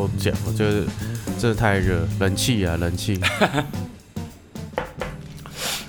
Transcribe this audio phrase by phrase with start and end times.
[0.00, 0.86] 我讲，就是
[1.38, 3.20] 真的太热，冷气啊，冷气。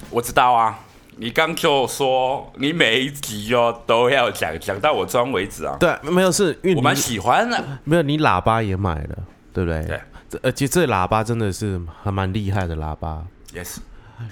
[0.10, 0.78] 我知道啊，
[1.16, 5.78] 你刚就说你每一集哦都要讲，讲到我装为止啊。
[5.80, 7.80] 对，没有是因为我蛮喜欢的。
[7.86, 9.18] 没有你喇叭也买了，
[9.54, 9.86] 对不对？
[9.86, 10.02] 对。
[10.30, 13.26] 这而且这喇叭真的是还蛮厉害的喇叭。
[13.54, 13.78] Yes。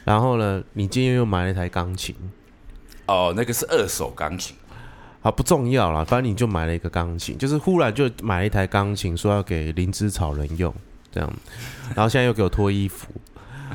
[0.03, 2.15] 然后呢，你今天又买了一台钢琴，
[3.05, 4.55] 哦，那个是二手钢琴。
[5.21, 10.73] 好不重要啦，反正你就买了一个钢琴，就是忽然就买了一台钢琴，说要给灵芝草人用，
[11.11, 11.33] 这样，
[11.95, 13.07] 然后现在又给我脱衣服，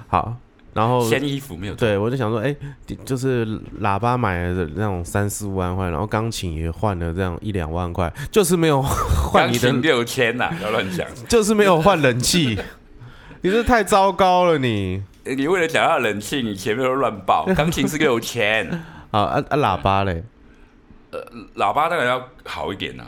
[0.08, 0.34] 好，
[0.72, 1.74] 然后掀衣服没有？
[1.74, 2.54] 对，我就想说，哎、
[3.04, 3.46] 就是
[3.80, 11.06] 喇叭买了那种三四万块，然后钢琴也换了这样一两万块，就是没有换你的六千呐，不要乱讲。
[11.28, 12.58] 就是没有换冷气，
[13.42, 15.02] 你这太糟糕了你。
[15.26, 17.46] 你为了讲要冷气，你前面都乱报。
[17.56, 20.22] 钢琴是六千， 好啊啊，喇叭嘞，
[21.56, 23.06] 喇叭当然要好一点啊。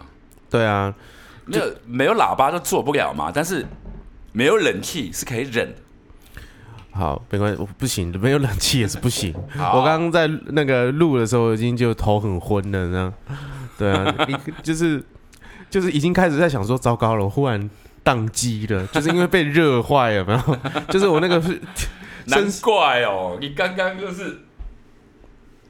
[0.48, 0.94] 对啊，
[1.44, 3.66] 没有没有喇叭就做不了嘛，但是
[4.32, 5.80] 没有冷气是可以忍的。
[6.92, 9.34] 好，没关系，我不行，没有冷气也是不行。
[9.56, 13.12] 好我刚刚在那个录的时候，已经就头很昏了，这样。
[13.76, 15.02] 对啊， 你就是
[15.68, 17.68] 就是已经开始在想说，糟糕了，我忽然
[18.02, 20.58] 宕机了，就是因为被热坏了，有没有？
[20.88, 21.60] 就是我那个是
[22.26, 24.42] 难怪哦，你刚刚就是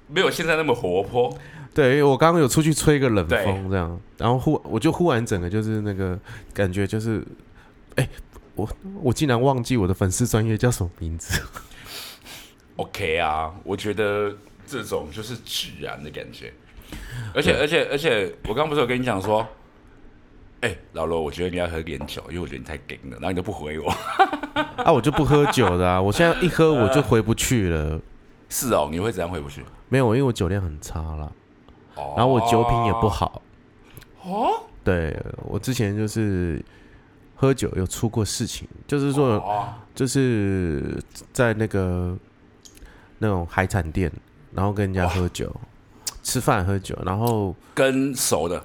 [0.06, 1.36] 没有现在那么活泼。
[1.76, 6.18] 对，我刚刚有出去吹个冷对风，这样，然后忽我就忽然整个就是那个
[6.54, 7.22] 感觉就是，
[7.96, 8.08] 哎、
[8.54, 8.66] 我
[9.02, 11.38] 我竟然忘记我的粉丝专业叫什么名字。
[12.76, 14.34] OK 啊，我觉得
[14.66, 16.50] 这种就是自然的感觉，
[17.34, 19.46] 而且而且而且，我刚刚不是有跟你讲说，
[20.62, 23.90] 哎、老罗，我觉得你要喝点酒，因为我觉得你太顶了，然后你都不回我。
[24.82, 28.00] 啊，我就不喝酒的啊，我现在一喝我就回不去了。
[28.48, 29.62] 是哦，你会怎样回不去？
[29.90, 31.30] 没有，因为我酒量很差啦，
[31.96, 33.42] 哦然后我酒品也不好。
[34.22, 34.62] 哦。
[34.84, 36.64] 对我之前就是
[37.34, 41.02] 喝酒有出过事情，就是说哦，就是
[41.32, 42.16] 在那个
[43.18, 44.12] 那种海产店，
[44.52, 45.52] 然后跟人家喝酒、
[46.22, 48.62] 吃饭喝酒，然后跟熟的。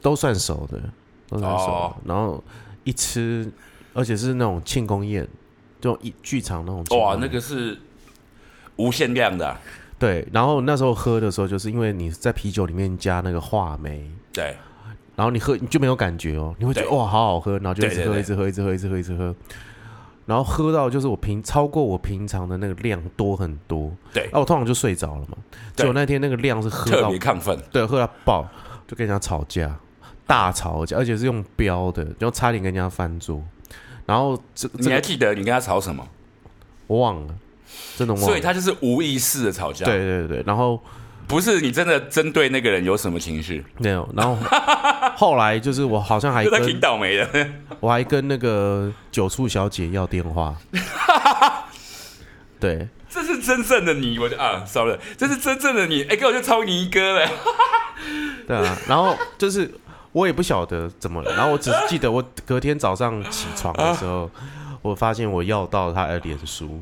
[0.00, 0.80] 都算熟的，
[1.28, 1.72] 都算熟的。
[1.72, 1.96] 哦。
[2.06, 2.42] 然后
[2.82, 3.52] 一吃，
[3.92, 5.22] 而且是那种庆功宴，
[5.80, 7.78] 这种一剧场那种哇，那个是
[8.76, 9.60] 无限量的啊、
[9.98, 10.26] 对。
[10.32, 14.56] 然后那时候喝的时候，就是因为你在啤酒里面加那个话梅，对，
[15.14, 19.34] 然后你喝你就没有感觉哦，你会觉得哇好好喝，然后就一直喝，一直喝，一直喝，一直喝，一直喝。
[20.26, 25.38] 然后喝到就是我平超过我平常的那个量多很多，对那、我通常就睡着了嘛。
[25.76, 27.56] 对结果那天那个量是喝特到别亢奋。
[27.70, 28.44] 对喝到爆，
[28.88, 29.78] 就跟人家吵架，
[30.26, 33.40] 大吵架，而且是用飙的，然后差点跟人家翻桌。
[34.04, 36.04] 然后这你还记得你跟他吵什么？
[36.88, 37.34] 我忘了，
[37.96, 38.26] 真的忘了。
[38.26, 40.82] 所以他就是无意识的吵架，对，对对，然后
[41.26, 44.36] 不是你真的针对那个人有什么情绪，没有，然后
[45.16, 47.48] 后来就是我好像还挺倒霉的。
[47.80, 50.54] 我还跟那个酒醋小姐要电话，
[52.58, 57.28] 对，这是真正的你，我就啊，sorry，这是真正的你，哎、哥我就抄你哥了。
[58.46, 59.70] 对啊，然后就是
[60.12, 64.30] 我也不晓得怎么了，然后我只是记得我隔天早上起床的时候，
[64.82, 66.80] 我发现我要到他的脸书，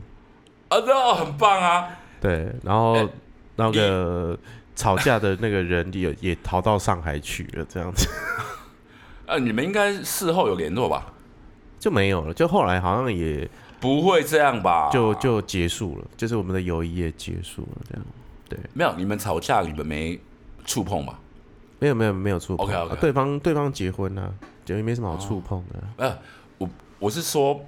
[0.68, 1.88] 啊，这哦很棒啊！
[2.20, 3.08] 对，然后哎
[3.56, 4.38] 那个
[4.74, 8.08] 吵架的那个人也也逃到上海去了，这样子
[9.26, 11.06] 呃， 你们应该事后有联络吧？
[11.78, 13.48] 就没有了，就后来好像也
[13.78, 14.90] 不会这样吧？
[14.90, 18.04] 就就结束了，就是我们的友谊也结束了，这样。
[18.48, 20.18] 对没有，你们吵架，你们没
[20.64, 21.18] 触碰吧？
[21.78, 24.30] 没有没有没有触碰 OK，OK 啊对方对方结婚了啊，
[24.64, 26.18] 就没什么好触碰的啊、呃，
[26.58, 27.60] 我我是说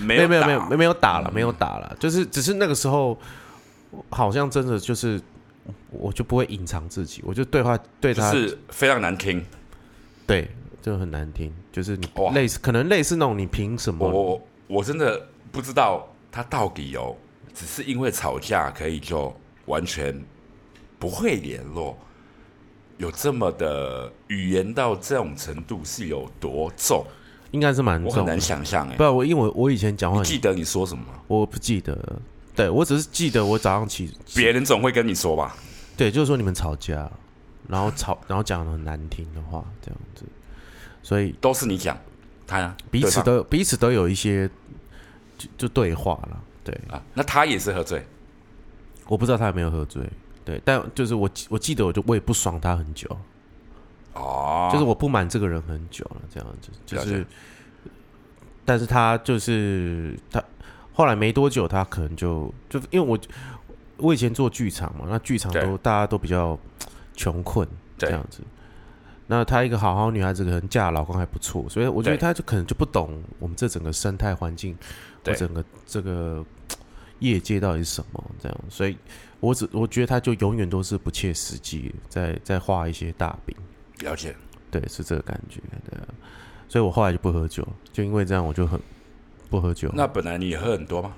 [0.00, 3.18] 没没有没有没有没有打了，没有打了，就是只是那个时候
[4.10, 5.20] 好像真的就是
[5.90, 9.44] 我就不会隐藏自己，我就对话对就他是非常难听。
[10.26, 10.50] 对
[10.82, 11.98] 就很难听，就是
[12.34, 14.08] 类似可能类似那种你凭什么？
[14.08, 17.16] 我我我真的不知道他到底有
[17.54, 19.34] 只是因为吵架可以就
[19.66, 20.20] 完全
[20.98, 21.96] 不会联络，
[22.98, 27.04] 有这么的语言到这种程度是有多重，
[27.56, 28.40] 应该是蛮我很难的。
[28.40, 31.14] 想象哎、不，我因为我我以前讲话记得你说什么吗？
[31.26, 32.20] 我不记得了，
[32.54, 35.56] 对我只是记得我早上起，别人总会跟你说吧？
[35.96, 37.10] 对，就是说你们吵架，
[37.66, 40.24] 然后吵， 然后讲的很难听的话，这样子，
[41.02, 41.96] 所以都是你讲，
[42.46, 44.46] 他彼此对都有彼此都有一些
[45.38, 46.78] 就就对话了，对。
[46.90, 48.04] 啊，那他也是喝醉
[49.08, 50.02] 我不知道他有没有喝醉，
[50.44, 53.08] 对，但就是我记我记得我就我也不爽他很久，
[54.16, 57.10] 哦，就是我不满这个人很久了，这样子就了解。
[57.10, 57.26] 是，
[58.64, 60.42] 但是他就是他
[60.92, 63.18] 后来没多久，他可能就就因为我
[63.98, 65.62] 我以前做剧场嘛，那剧场对。
[65.62, 66.58] 都大家都比较
[67.14, 67.68] 穷困
[67.98, 68.40] 这样子，
[69.26, 72.20] 那她一个好好女孩子，可能嫁的老公还不错，所以我觉得对。
[72.20, 74.80] 她就可能就不懂我们这整个生态环境，或
[75.24, 75.34] 对。
[75.34, 76.44] 整个这个
[77.18, 78.96] 业界到底是什么这样，所以
[79.40, 83.56] 我只我觉得她就永远都是不切实际，在在画一些大饼，
[84.00, 84.34] 了解。
[84.70, 85.60] 对，是这个感觉，
[85.90, 86.04] 对啊，
[86.68, 88.78] 所以我后来就不喝酒，就因为这样我就很
[89.48, 91.12] 不喝酒，那本来你也喝很多吗？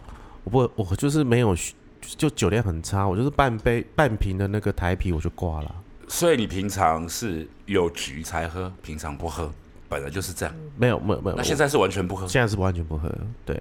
[0.45, 1.57] 我不我就是没有
[2.01, 5.75] 就酒量很差，我就是半杯半瓶的那个台啤我就挂了。
[6.07, 9.53] 所以你平常是有局才喝，平常不喝，
[9.89, 10.55] 本来就是这样。
[10.77, 13.13] 没有没有没有，那现在是完全不喝我，现在是完全不喝，
[13.45, 13.55] 对。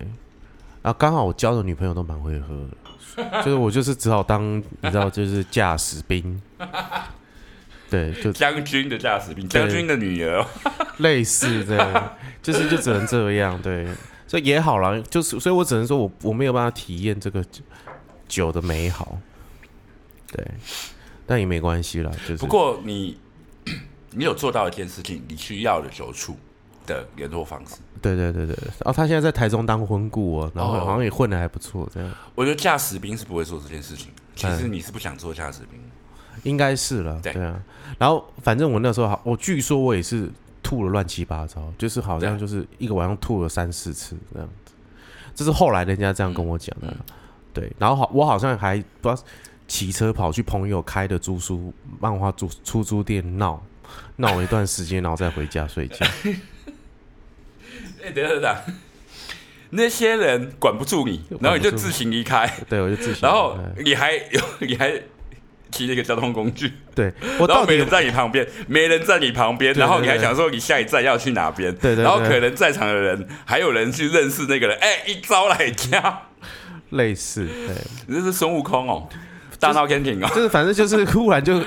[0.83, 2.55] 然后刚好我交的女朋友都蛮会喝
[3.17, 6.41] 的， 就是我就是只好当你知道就是驾驶兵，
[7.89, 10.45] 对，就将军的驾驶兵，将军的女儿，
[11.00, 13.88] 类似这样，就是就只能这样，对，
[14.28, 17.62] 所以也好了，就是所以我只能说我我没有办法体验这个酒
[18.28, 19.18] 酒的美好，
[20.31, 20.45] 对，
[21.25, 22.38] 但也没关系啦，就是。
[22.38, 23.18] 不过你
[24.12, 26.38] 你有做到一件事情，你需要的酒处
[26.86, 27.75] 的联络方式。
[28.01, 30.80] 对对对对，哦，他现在在台中当婚顾哦，然后哦。
[30.86, 32.12] 好像也混的还不错，这样。
[32.36, 35.80] 我觉得驾驶兵是不会做这件事情，其嗯实你是不想做驾驶兵。
[36.47, 37.61] 应该是了，对对啊。
[37.99, 40.29] 然后反正我那时候好，我据说我也是
[40.63, 44.73] 吐了乱七八糟，就是好像就是一个晚上吐了三四次这样子，
[45.35, 46.94] 这是后来人家这样跟我讲的，
[47.53, 47.71] 对。
[47.77, 49.23] 然后好，我好像还不知道
[49.67, 53.61] 骑车跑去朋友开的租书漫画租出租店闹
[54.15, 56.05] 闹了一段时间，然后再回家睡觉。
[58.03, 58.55] 哎、等等等，
[59.71, 63.21] 那些人管不住你，然后你就自行离开，对，我就自行。
[63.21, 64.13] 然后哎你还
[64.59, 65.01] 你还
[65.71, 76.21] 骑了一个交通工具，对我到底然后没人在你旁边，没人在你旁边，然后你还想说你下一站要去哪边，对然后可能在场的人还有人去认识那个人，哎、一招来家，
[76.91, 77.75] 类似对。
[78.07, 79.07] 你这是孙悟空哦，
[79.59, 81.61] 大闹天庭哦，就是反正就是 忽然就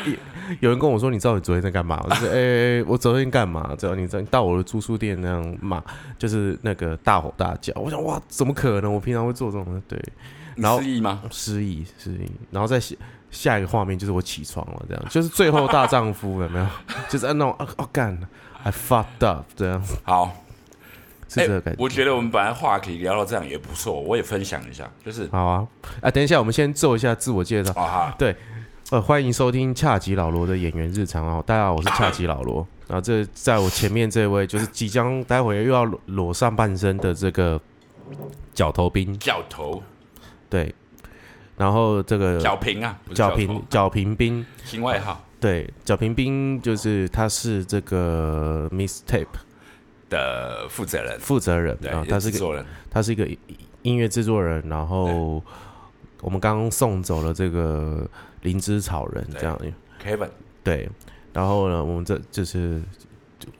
[0.58, 3.72] 有人跟我说：“你知道你昨天在干嘛？”我就说：“哎、我昨天干嘛？
[3.78, 5.80] 只要你在到我的住宿店那样骂，
[6.18, 8.92] 就是那个大吼大叫。”我想哇，怎么可能？
[8.92, 10.02] 我平常会做这种的，对，
[10.56, 11.22] 然后失忆吗？
[11.30, 12.80] 失忆失忆，然后再
[13.30, 16.66] 下下一个画面就是我起床了，这样就是最后大丈夫有没有？
[17.08, 18.18] 就是那种啊哦干
[18.62, 20.36] ，I fucked up 这样好，
[21.28, 21.82] 是这个感觉。
[21.82, 25.66] 我觉得我们本来话题聊到这样也不错，我也分享一下，就是好啊，
[26.00, 27.72] 啊，等一下，我们先做一下自我介绍。
[27.72, 28.16] 啊哈，
[28.90, 31.42] 呃，欢迎收听恰吉老罗的演员日常哦。
[31.46, 32.66] 大家好，我是恰吉老罗。
[32.88, 37.60] 然后这在我前面这位就是即将待会又要裸裸上半身的这个
[38.52, 39.80] 角头兵，教头
[40.48, 40.74] 对。
[41.60, 45.22] 然后这个角平啊，角平角平兵，新外号。
[45.38, 49.26] 对，角平兵就是他是这个 Miss Tape
[50.08, 53.38] 的负责人，负责人对啊，，他是个制作人，他是一个音
[53.82, 54.66] 音乐制作人。
[54.70, 55.42] 然后
[56.22, 58.08] 我们刚刚送走了这个
[58.40, 59.60] 灵芝草人，这样。
[60.02, 60.30] Kevin，
[60.64, 60.88] 对，
[61.34, 62.80] 然后呢，我们这就是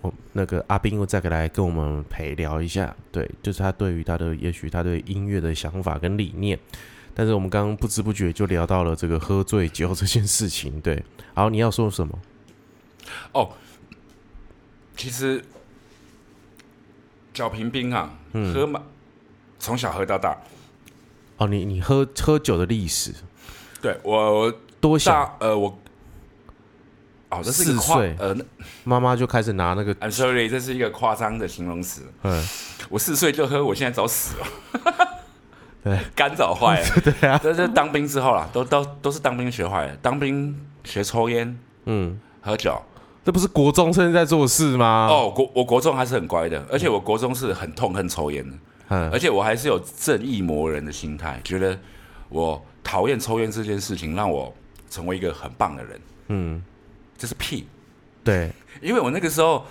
[0.00, 6.58] 我那个阿斌又再来跟我们陪聊一下，对，就是他对于他的也许他对音乐的想法跟理念，
[7.20, 12.19] 但是我们刚刚不知不觉就聊到了这个喝醉酒这件事情，对，好你要说什么？
[13.32, 13.50] 哦，
[14.96, 15.44] 其实
[17.35, 18.83] 小平兵啊，嗯喝嘛，
[19.59, 20.35] 从小喝到大，
[21.37, 23.12] 哦，你你喝喝酒的历史
[23.83, 25.12] 对我我多小？
[25.12, 25.78] 大呃我。
[27.28, 28.35] 哦，这是一个夸四岁呃
[28.83, 32.02] 妈妈就开始拿那个，，I'm sorry，这是一个夸张的形容词。
[32.23, 32.42] 嗯，
[32.88, 34.47] 我四岁就喝，我现在早死了，
[35.82, 36.87] 对，肝早坏了。
[37.00, 39.96] 对啊，这是当兵之后啦，都都都是当兵学坏的。
[40.02, 42.80] 当兵学抽烟、嗯，喝酒。
[43.22, 48.56] 这不是国中生在做事吗？，哦，国我国中还是很乖的，而且我国中是很痛恨抽烟的，
[48.88, 51.78] 嗯而且我还是有正义魔人的心态，觉得
[52.30, 54.52] 我讨厌抽烟这件事情让我
[54.88, 56.00] 成为一个很棒的人。
[56.28, 56.62] 嗯，
[57.18, 57.68] 这是屁，
[58.25, 59.66] 对，因为我那个时候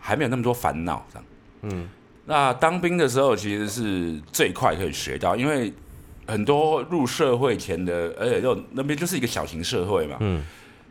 [0.00, 1.24] 还没有那么多烦恼，这样。
[1.62, 1.88] 嗯，
[2.28, 5.72] 那当兵的时候其实是最快可以学到，因为
[6.26, 10.44] 很多入社会前的，而且就那边就是一个小型社会嘛，嗯，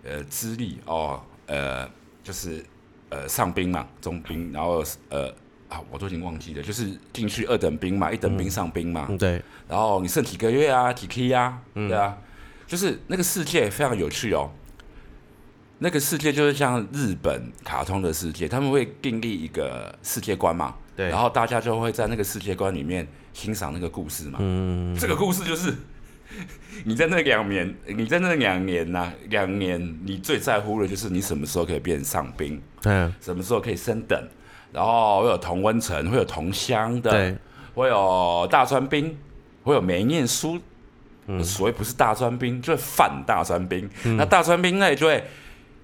[0.03, 1.87] 呃，资历哦，呃，
[2.23, 2.65] 就是
[3.09, 5.27] 呃上兵嘛，中兵，然后呃
[5.69, 9.39] 啊，我都已经忘记了，就是进去二等兵嘛，一等兵上兵嘛，嗯，对，
[9.69, 12.17] 然后你剩几个月啊，几 K 啊，对啊，
[12.65, 14.49] 就是那个世界非常有趣哦。
[15.79, 24.39] 那个世界就是像日本卡通的世界，他们会订立一个世界观嘛，对然后大家就会在那个世界观里面欣赏那个故事嘛。
[24.41, 25.75] 嗯，这个故事就是
[26.83, 34.19] 你在那两年，你在那两年呐、两年你最在乎的就是你什么时候可以变上兵，嗯，什么时候可以升等，
[34.71, 37.37] 然后会有同温层，会有同乡的，对，
[37.75, 39.15] 会有大专兵，
[39.63, 40.59] 会有没念书。
[41.43, 43.89] 所谓不是大专兵，就是反大专兵。
[44.15, 45.21] 那大专兵那里就会，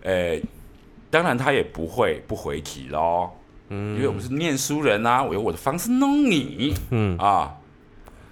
[0.04, 0.40] 呃，
[1.10, 3.30] 当然他也不会不回题喽，
[3.70, 7.18] 嗯，因为我们是念书人啊，我用我的方式弄你，嗯。
[7.18, 7.56] 啊，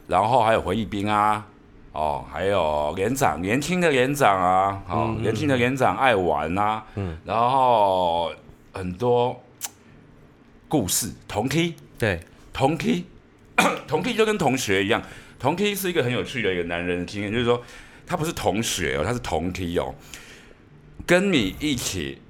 [0.07, 1.47] 然后还有回忆兵啊，
[1.93, 8.31] 哦，还有连长，年轻的连长啊，哦，年轻的连长爱玩啊，嗯，然后
[8.73, 9.41] 很多
[10.67, 12.19] 故事，同梯，对，
[12.51, 13.05] 同梯，
[13.87, 15.01] 同梯就跟同学一样，
[15.39, 17.61] 同梯是一个很有趣的一个男人的经验，就是说
[18.05, 19.95] 他不是同学哦，他是同梯哦，
[21.05, 22.21] 跟你一起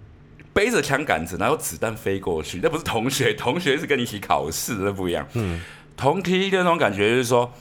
[0.54, 5.28] 背着枪杆子，然后子弹飞过去，那不是同学，同学是跟你一起考试，那不一样。
[5.34, 5.62] 嗯，
[5.96, 7.52] 同梯的那种感觉就是说，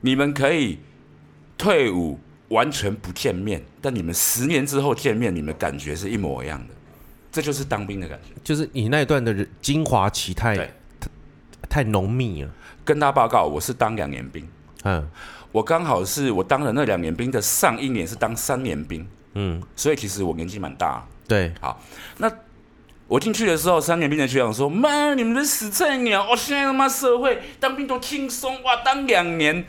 [0.00, 0.78] 你们可以
[1.58, 6.74] 退伍完全不见面，但你们十年之后见面，你们感觉是一模一样的，
[7.30, 8.34] 这就是当兵的感觉。
[8.42, 10.70] 就是你那一段的人精华期太对
[11.68, 12.50] 太浓密了。
[12.82, 14.48] 跟他报告，我是当两年兵，
[14.82, 15.08] 嗯
[15.52, 21.06] 我刚好是我当了那两年兵的上一年是当三年兵，嗯，所以其实我年纪蛮大。
[21.28, 21.80] 对，好，
[22.18, 22.30] 那
[23.06, 26.28] 我进去的时候，三年兵的学长说：“妈，你们这死菜鸟！
[26.28, 29.64] 我、现在他妈社会当兵多轻松哇，当两年，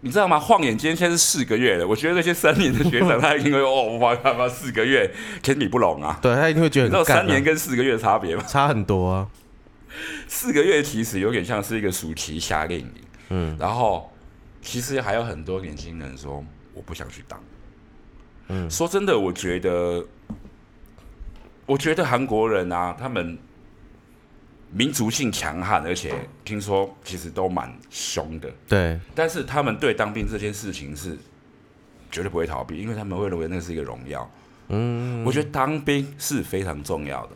[0.00, 0.38] 你知道吗？
[0.38, 1.86] 晃眼间现在是四个月了。
[1.86, 5.10] 我觉得那些三年的学长，他一定会哦，哇他妈四个月，
[5.42, 6.18] 天理不容啊！
[6.22, 8.42] 对他一定会觉得你知道三年跟四个月的差别吗？
[8.46, 9.28] 差很多啊。
[10.28, 12.92] 四个月其实有点像是一个暑期夏令营，
[13.30, 14.10] 嗯，然后
[14.62, 17.38] 其实还有很多年轻人说我不想去当。
[18.50, 18.70] 嗯。
[18.70, 20.04] 说真的，我觉得，
[21.66, 23.38] 我觉得韩国人啊，他们
[24.72, 26.12] 民族性强悍，而且
[26.44, 31.16] 听说其实都蛮凶的，对，但是他们对当兵这件事情是
[32.10, 34.30] 绝对不会逃避，因为他们会认为那是一个荣耀。
[34.68, 37.32] 嗯，我觉得当兵是非常重要的。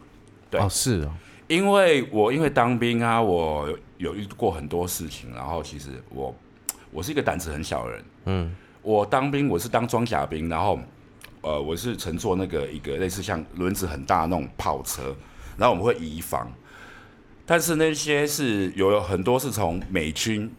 [0.51, 0.61] 对。
[0.61, 1.13] 哦是哦，
[1.49, 3.69] 因为我因为当兵啊，我
[3.99, 6.33] 有遇过很多事情，然后其实我
[6.93, 8.05] 我是一个胆子很小的人。
[8.27, 8.57] 嗯。
[8.83, 10.79] 我当兵我是当装甲兵，然后
[11.45, 15.15] 呃我是乘坐那个一个类似像轮子很大的那种跑车，
[15.57, 16.51] 然后我们会移防，
[17.45, 20.51] 但是那些是有很多是从美军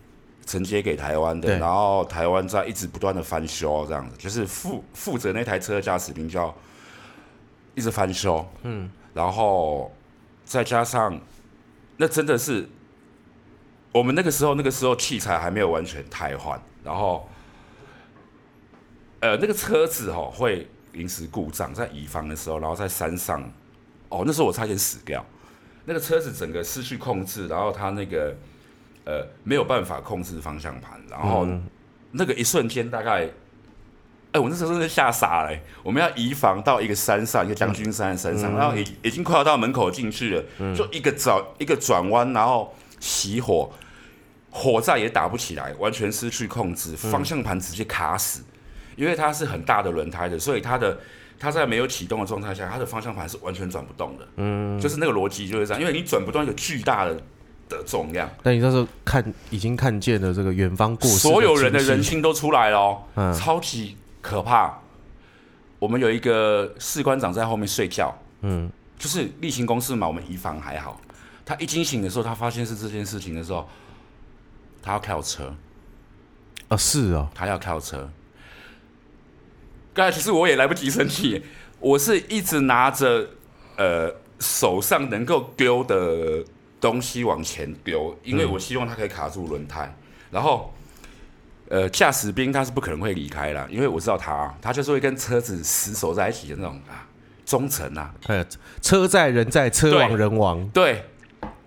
[0.45, 6.55] 承接给台湾的，然后台湾在一直不断的翻修这样子，就是负负责那台车的驾驶兵叫
[7.73, 9.91] 一直翻修，嗯，然后
[10.43, 11.19] 再加上
[11.97, 12.69] 那真的是
[13.91, 17.27] 我们那个时候那个时候器材还没有完全瘫痪，然后
[19.21, 23.43] 呃那个车子哦会临时故障，在移防的时候，然后在山上，
[24.09, 25.23] 哦那时候我差点死掉，
[25.85, 28.35] 那个车子整个失去控制，然后它那个
[29.05, 31.63] 呃没有办法控制方向盘，然后嗯
[32.11, 33.29] 那个一瞬间大概。
[34.31, 35.63] 哎、我那时候真的吓傻了、欸。
[35.81, 40.43] 我们要移防到一个山上，一个将军山的山上，然后已已经快要到门口进去了，
[40.75, 43.71] 就一个转一个转弯，然后熄火，
[44.51, 48.43] 火再也打不起来，完全失去控制，方向盘直接卡死。
[48.95, 50.97] 因为它是很大的轮胎的，所以它的
[51.39, 54.27] 它在没有启动的状态下，它的方向盘是完全转不动的。
[54.37, 57.21] 嗯，就是那个逻辑就是这样，因为你转不动一个巨大的
[57.67, 64.79] 的重量，但你那时候看已经看见了这个远方过世所有人的人性都出来了、哦，嗯超级可怕。
[65.79, 70.99] 我们有一个士官长在后面睡觉，嗯就是例行公事嘛，我们移防还好。
[71.45, 73.67] 他一惊醒的时候，他发现是这件事情的时候，
[74.81, 75.53] 他要跳车，
[76.69, 78.09] 啊是哦，他要跳车。
[79.95, 81.41] 刚才其实我也来不及生气，
[81.79, 83.25] 我是一直拿着
[83.77, 86.43] 呃手上能够丢的
[86.81, 89.95] 东西往前丢，因为我希望它可以卡住轮胎。
[90.29, 90.73] 然后
[91.69, 97.07] 呃驾驶兵他是不可能会离开啦，因为我知道他他就是会跟车子死守在一起的那种啊
[97.45, 98.45] 忠诚啊，呃，
[98.81, 100.67] 车在人在，车亡人亡。
[100.73, 101.05] 对，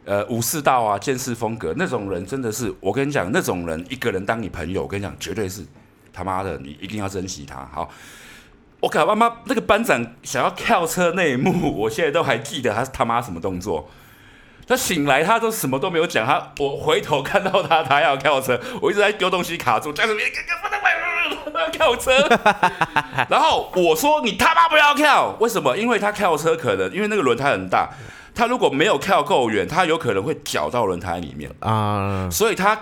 [0.04, 5.64] 呃，武士道啊，剑士风格那种人，真的是我跟你讲，那种人一个人当你朋友，我跟你讲，绝对是
[6.12, 7.68] 他妈的，你一定要珍惜他。
[7.72, 7.88] 好，
[8.80, 13.90] 我靠，妈妈那个班长想要跳车那一幕，我现在都还记得他他妈什么动作。
[14.66, 16.26] 他醒来，他都什么都没有讲。
[16.26, 20.26] 他我回头看到他，他要跳车，我一直在丢东西卡住，驾驶兵
[21.50, 22.12] 不要跳车。
[23.30, 25.74] 然后我说你他妈不要跳，为什么？
[25.74, 27.88] 因为他跳车可能因为那个轮胎很大，
[28.34, 32.78] 他如果没有跳够远，他有可能会绞到轮胎里面，啊，所以他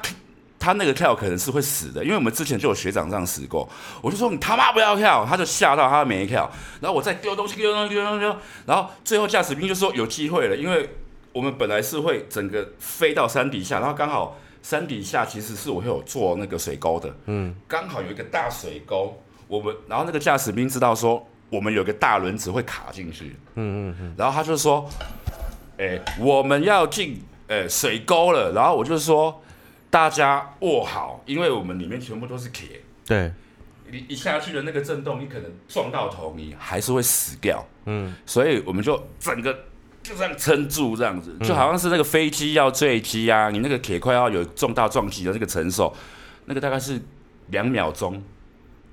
[0.67, 2.03] 他那个跳可能是会死的。
[2.05, 3.69] 因为我们之前就有学长这样死过，
[4.03, 10.91] 我就说你他妈不要跳，他就吓到他没跳，然后我再丢东西丢东西丢东西丢，然后最后驾驶兵就说有机会了，因为
[11.33, 14.37] 我们本来是会整个飞到山底下，然后刚好。
[14.63, 24.85] 山底下其实是我会有做那个水沟的，嗯，刚好有一个大水沟，我们然后那个驾驶兵知道说我们有个大轮子会卡进去，嗯嗯嗯，然后他就说，
[25.79, 29.41] 哎、我们要进呃水沟了，然后我就说
[29.97, 33.33] 大家握好，因为我们里面全部都是铁，对，
[33.91, 37.67] 你一下去的那个震动，你可能撞到头，你还是会死掉。
[37.87, 39.50] 嗯，所以我们就整个
[40.03, 45.91] 就这样撑住，这样子，就好像是那个飞机要坠机啊，你那个铁块要有重大撞击的那个承受，
[46.45, 47.00] 那个大概是
[47.47, 48.23] 两秒钟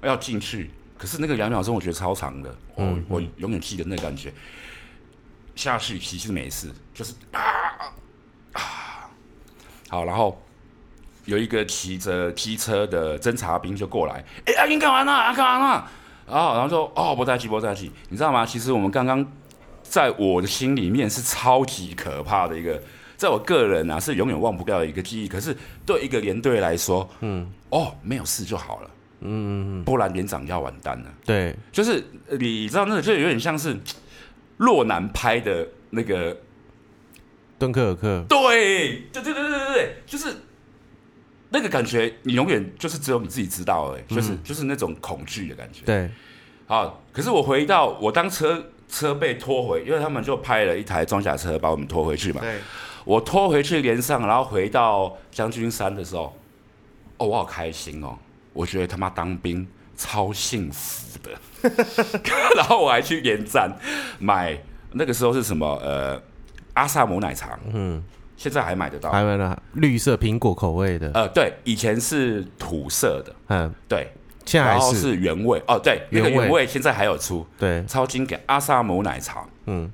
[0.04, 4.34] 要进去，可是那个两秒钟我觉得超长的，我我永远记得那感觉。
[5.54, 7.42] 下去其实没事，就是啊
[8.54, 9.12] 啊，
[9.90, 10.42] 好，然后
[11.26, 15.12] 有一个骑着机车的侦察兵就过来，哎，阿英干嘛呢？
[15.12, 15.68] 阿干嘛呢？
[16.26, 18.46] 啊，然后说，哦，不在气，不在气，你知道吗？
[18.46, 19.26] 其实我们刚刚
[19.82, 22.82] 在我的心里面是超级可怕的一个，
[23.18, 25.28] 在我个人啊是永远忘不掉的一个记忆。
[25.28, 28.90] 可是对一个连队来说，嗯，哦，没有事就好了，
[29.22, 31.06] 嗯，不然连长要完蛋了。
[31.26, 32.04] 对，就是
[32.40, 33.78] 你知道那个就有点像是。
[34.58, 36.38] 洛南拍的那个
[37.58, 40.28] 敦刻尔克，对，对对对对对对，就是
[41.54, 45.86] 那个感觉，你永远就是只有你自己知道，哎，就是就是那种恐惧的感觉。
[45.86, 46.10] 对，
[46.66, 52.42] 好，可是我回到我当车车被拖回，因为他们就派了一台装甲车把我们拖回去嘛。
[52.42, 52.58] 对，
[53.06, 56.36] 我拖回去连上，然后回到将军山的时候，
[57.18, 58.18] 哦，我好开心哦，
[58.52, 59.66] 我觉得他妈当兵。
[59.96, 61.70] 超幸福的，
[62.58, 63.72] 然后我还去连站
[64.18, 64.58] 买
[64.94, 65.68] 那个时候是什么？
[65.84, 66.20] 呃，
[66.74, 68.04] 阿萨姆奶茶，嗯，
[68.36, 71.12] 现在还买得到，还买得绿色苹果口味的。
[71.14, 74.08] 呃，对，以前是土色的，嗯，对，
[74.46, 75.62] 现在还是原味。
[75.68, 79.92] 哦，对，原原味现在还有出，对，超经典阿萨姆奶茶，嗯，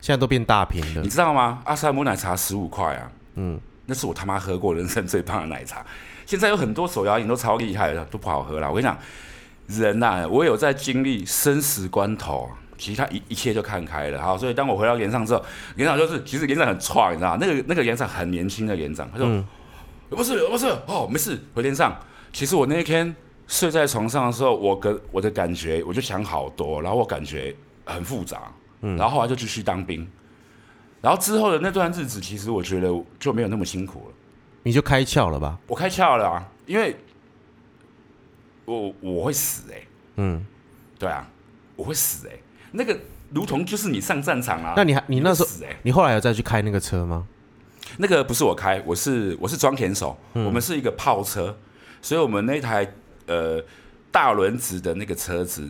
[0.00, 1.60] 现在都变大瓶的，你知道吗？
[1.64, 5.84] 阿萨姆奶茶十五块啊，嗯，那是我他妈喝过人生最棒的奶茶。
[6.26, 8.68] 现在有很多手摇饮都超厉害的，都不好喝了。
[8.68, 8.96] 我跟你讲。
[9.66, 12.50] 人呐，我有在经历生死关头，
[12.80, 14.20] 其他一一切就看开了。
[14.20, 15.44] 好，所以当我回到连上之后，
[15.76, 19.44] 连长就是，其实连长很踹，你知道那个那个连长很年轻的连长，他说
[20.08, 21.96] ：“不是不是，哦，没事，回连上。”
[22.32, 23.14] 其实我那一天
[23.46, 30.08] 睡在床上的时候，我跟我的感觉，我就想好多，然后我感觉很复杂，嗯，然后后来就继续当兵，
[31.00, 32.88] 然后之后的那段日子，其实我觉得
[33.18, 34.14] 就没有那么辛苦了。
[34.62, 35.58] 你就开窍了吧？
[35.66, 36.96] 我开窍了啊，因为。
[38.66, 39.82] 我我会死哎，
[40.14, 40.46] 嗯，
[40.96, 41.28] 对啊，
[41.74, 42.38] 我会死哎，
[42.72, 42.98] 那个
[43.32, 47.26] 如同就是你上战场啊，那你还你那时候欸，你后来有再去开那个车吗？
[47.98, 51.56] 那个不是我开，我是我是装填手，我们是一个炮车，
[52.00, 52.94] 所以我们那台
[53.26, 53.62] 呃
[54.12, 55.68] 大轮子的那个车子，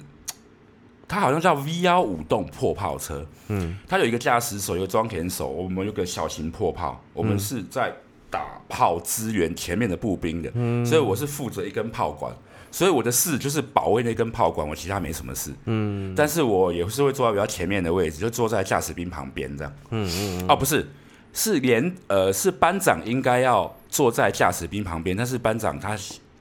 [1.09, 7.95] 它好像叫 V 幺五动破炮车，嗯，它有一个驾驶手，有个装填手，我们有个小型破炮，我们是在
[8.29, 12.33] 打炮支援前面的步兵的，嗯，所以我是负责一根炮管。
[12.71, 15.53] 所以我的事就是保卫那根炮管，我其他没什么事。
[15.65, 19.73] 嗯，但是我也是会坐在比较前面的位置，就坐在驾驶兵旁边这样。
[19.91, 20.45] 嗯嗯。
[20.49, 20.89] 哦，不是，
[21.33, 25.97] 是连呃，是班长应该要坐在驾驶兵旁边，但是班长他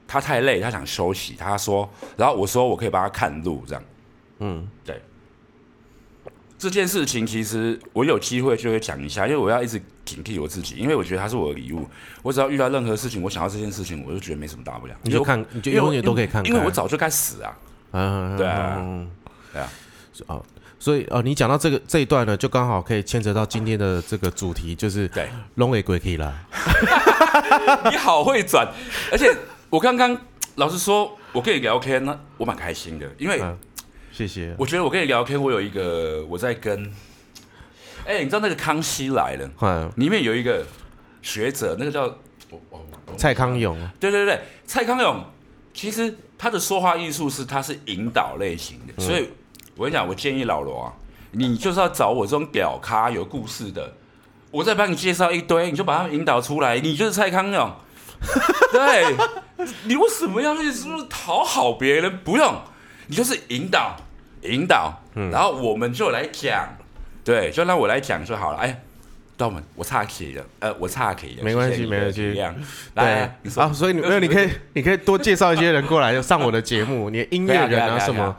[0.06, 1.34] 他太累，他想休息。
[1.38, 3.82] 他说，然后我说我可以帮他看路这样。
[4.38, 5.00] 嗯，对。
[6.60, 11.88] 这件事情其实我有机会就会讲一下，因为我要一直警惕我自己，因为我觉得它是我的礼物。
[12.22, 14.94] 我只要遇到任何事情，我想到这件事情，我就觉得没什么大不了。
[15.00, 16.44] 你就看，你就永远都可以看。
[16.44, 17.56] 因为我早就该死啊！
[17.92, 19.06] 嗯，对啊，
[19.54, 19.68] 对啊，
[20.26, 20.44] 哦，
[20.78, 26.34] 所以哦，你讲到这个这一段呢，就刚好可以牵扯到今天的这个主题，就是对龙尾鬼可以啦。
[27.90, 28.68] 你好会转，
[29.10, 29.34] 而且
[29.70, 30.14] 我刚刚
[30.56, 33.42] 老实说，我跟你聊天，呢我蛮开心的，因为。
[34.20, 34.54] 谢谢。
[34.58, 36.92] 我觉得我跟你聊天，我有一个我在跟，
[38.04, 39.48] 哎，你知道那个《康熙来了》
[39.96, 40.62] 里面有一个
[41.22, 42.18] 学者，那个叫
[43.16, 43.78] 蔡康永。
[43.98, 45.24] 对对对，蔡康永
[45.72, 49.30] 其实他的说话艺术是他是引导类型的，所以
[49.74, 50.92] 我跟你讲，我建议老罗啊，
[51.30, 53.94] 你就是要找我这种屌咖有故事的，
[54.50, 57.72] 我再帮你介绍一堆，你就把他们引导出来，你就是蔡康永。
[58.70, 59.16] 对，
[59.84, 62.18] 你为什么要去是不是讨好别人？
[62.22, 62.54] 不用。
[63.06, 63.96] 你就是引导，
[64.42, 66.68] 引导，嗯然后我们就来讲，
[67.24, 68.58] 对，就让我来讲就好了。
[68.58, 68.82] 哎，
[69.36, 72.34] 道门，我岔题了，呃，我岔题了，没关系，没关系。
[72.94, 77.10] 来，啊，所以你没有，你可以，你可以多介绍一些人过来，就 上我的节目。
[77.10, 78.34] 你音乐人啊，什么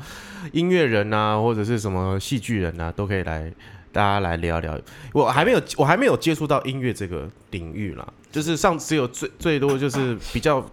[0.52, 3.52] 音乐人啊，或者是什么戏剧人啊，都可以来，
[3.92, 4.80] 大家来聊聊。
[5.14, 10.66] 我还没有，我还没有接触到音乐这个领域啦，就是上次有最最多就是比较。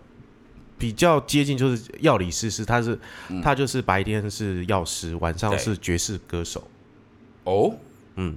[0.78, 2.96] 比较接近就是药理师是，他是
[3.42, 6.70] 他就是白天是药师，晚上是爵士歌手。
[7.44, 7.74] 哦，
[8.14, 8.36] 嗯，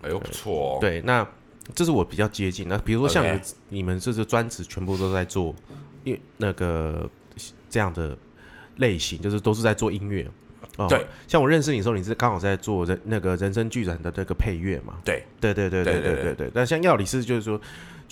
[0.00, 0.78] 哎呦不错哦。
[0.80, 1.26] 对，那
[1.74, 2.66] 这是我比较接近。
[2.68, 3.38] 那比如说像
[3.68, 5.54] 你们这是专职，全部都在做，
[6.04, 7.08] 因那个
[7.68, 8.16] 这样的
[8.76, 10.26] 类型，就是都是在做音乐。
[10.78, 14.94] 哦对，像我认识你的时候，你是刚好在做人那个人生剧展的那个配乐嘛？
[15.04, 16.50] 对，对对对对对对对。
[16.54, 17.60] 那像药理师就是说。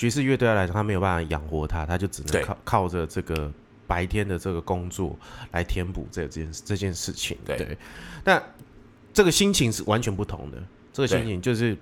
[0.00, 3.52] 爵士乐对他来说，他没有办法养活他，他就只能靠靠着这个
[3.86, 5.14] 白天的这个工作
[5.52, 7.36] 来填补这件这件事情。
[7.44, 7.76] 对
[8.24, 8.42] 那
[9.12, 10.56] 这个心情是完全不同的，
[10.90, 11.76] 这个心情就是，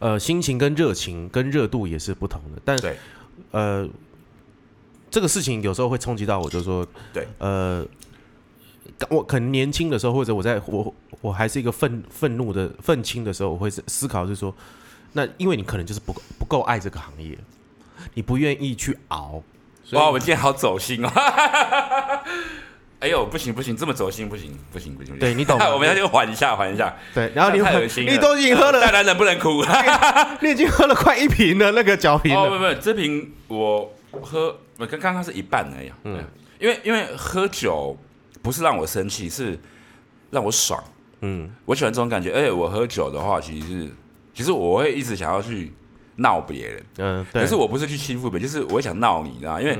[0.00, 2.60] 呃，心情跟热情跟热度也是不同的。
[2.64, 2.96] 但对
[3.52, 3.88] 呃，
[5.08, 7.86] 这个事情有时候会冲击到我，就是说，对，呃，
[9.10, 14.52] 我可能年轻的时候，或者我在我我还是一个愤愤怒的愤青的时候，我会思思考是说，
[15.12, 17.36] 那因为你可能就是不够不够爱这个行业，
[18.14, 19.42] 你不愿意去熬，
[19.84, 21.10] 所以哇，我们今天好走心哦！
[23.00, 25.14] 哎呦，不行不行，这么走心不行不行不行。
[25.14, 26.92] 不行对你懂吗 我们要就缓一下缓一下。
[27.14, 29.64] 对，然后你太恶心了，你都已经喝了，大男人不能哭。
[30.40, 35.92] 你已经喝了快一瓶的那个酒瓶哦，了，不不，这瓶我喝，我跟刚刚是一半而已。
[36.02, 36.24] 嗯，
[36.58, 37.96] 因为因为喝酒
[38.42, 39.56] 不是让我生气，是
[40.30, 40.82] 让我爽。
[41.20, 42.32] 嗯，我喜欢这种感觉。
[42.32, 43.90] 而且我喝酒的话，其实是
[44.38, 45.72] 其实我会一直想要去
[46.14, 49.60] 闹别人，嗯，对，可是我不是去欺负别人，就是我会想闹你，你知道吗？
[49.60, 49.76] 因为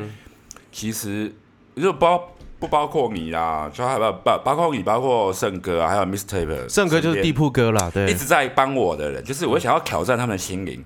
[0.72, 1.32] 其实
[1.76, 2.20] 就包
[2.58, 6.68] 不包括你啦，就还有包包括你，包括盛哥啊，还有 Mr.
[6.68, 10.84] 胜哥就是地铺哥啦，对一，直在帮我的人，就是我想要挑战他们的心灵。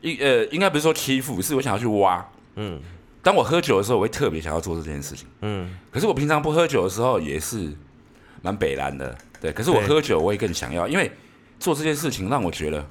[0.00, 2.28] 一呃，应该不是说欺负，是我想要去挖。
[2.56, 2.80] 嗯，
[3.22, 5.28] 当我喝酒的时候，我会特别想要做这件事情。
[5.42, 7.72] 嗯，可是我平常不喝酒的时候，也是
[8.42, 9.16] 蛮北蓝的。
[9.40, 11.12] 对，可是我对喝酒，我也更想要，因为
[11.60, 12.84] 做这件事情让我觉得，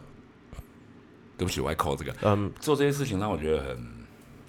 [1.44, 2.16] 对不起，我还扣这个。
[2.22, 2.50] 嗯。
[2.60, 3.78] 做这些事情让我觉得很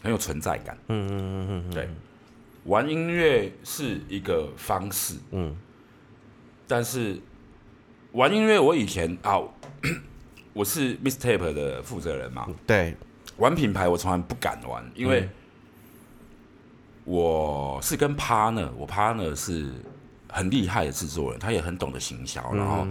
[0.05, 0.79] 很有存在感。
[0.89, 1.89] 嗯嗯嗯嗯，对，
[2.65, 5.57] 玩音乐是一个方式，嗯。
[6.69, 7.19] 但是
[8.13, 9.39] 玩音乐，我以前啊，
[10.53, 12.97] 我是 Mistape 的负责人嘛，对，
[13.39, 15.29] 玩品牌我从来不敢玩，因为
[17.05, 19.71] 我是跟 partner，我 partner 是
[20.31, 22.87] 很厉害的制作人，他也很懂得行销，然后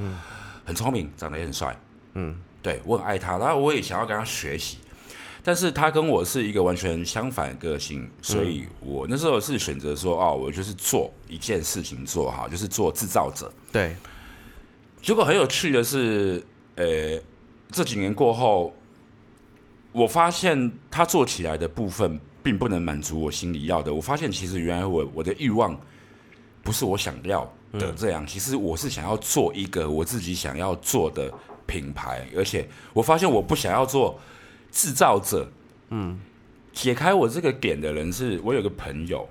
[0.66, 1.76] 很聪明，长得也很帅，
[2.14, 4.78] 嗯，对我很爱他，然后我也想要跟他学习。
[5.46, 13.52] 但是他跟我是一个完全相反的个性，所以我那时候是选择说，哦，我就是做一件事情做好，就是做制造者。
[13.70, 13.94] 对，
[15.02, 16.42] 结果很有趣的是，
[16.76, 17.22] 呃，
[17.70, 18.74] 这几年过后，
[19.92, 23.94] 我发现他做起来的部分并不能满足我心里要的。
[23.94, 25.78] 我发现其实原来我我的欲望
[26.64, 31.30] 不是我想要的这样，其实我是想要做一个我自己想要做的
[31.74, 34.20] 品牌，而且我发现我不想要做
[34.72, 35.50] 制造者。
[35.90, 36.20] 嗯，
[36.72, 39.28] 解开我这个点的人是我有个朋友，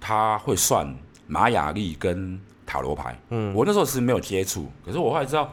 [0.00, 0.96] 他会算
[1.26, 3.18] 玛雅历跟塔罗牌。
[3.28, 5.52] 嗯，我那时候是没有接触，可是我后来知道，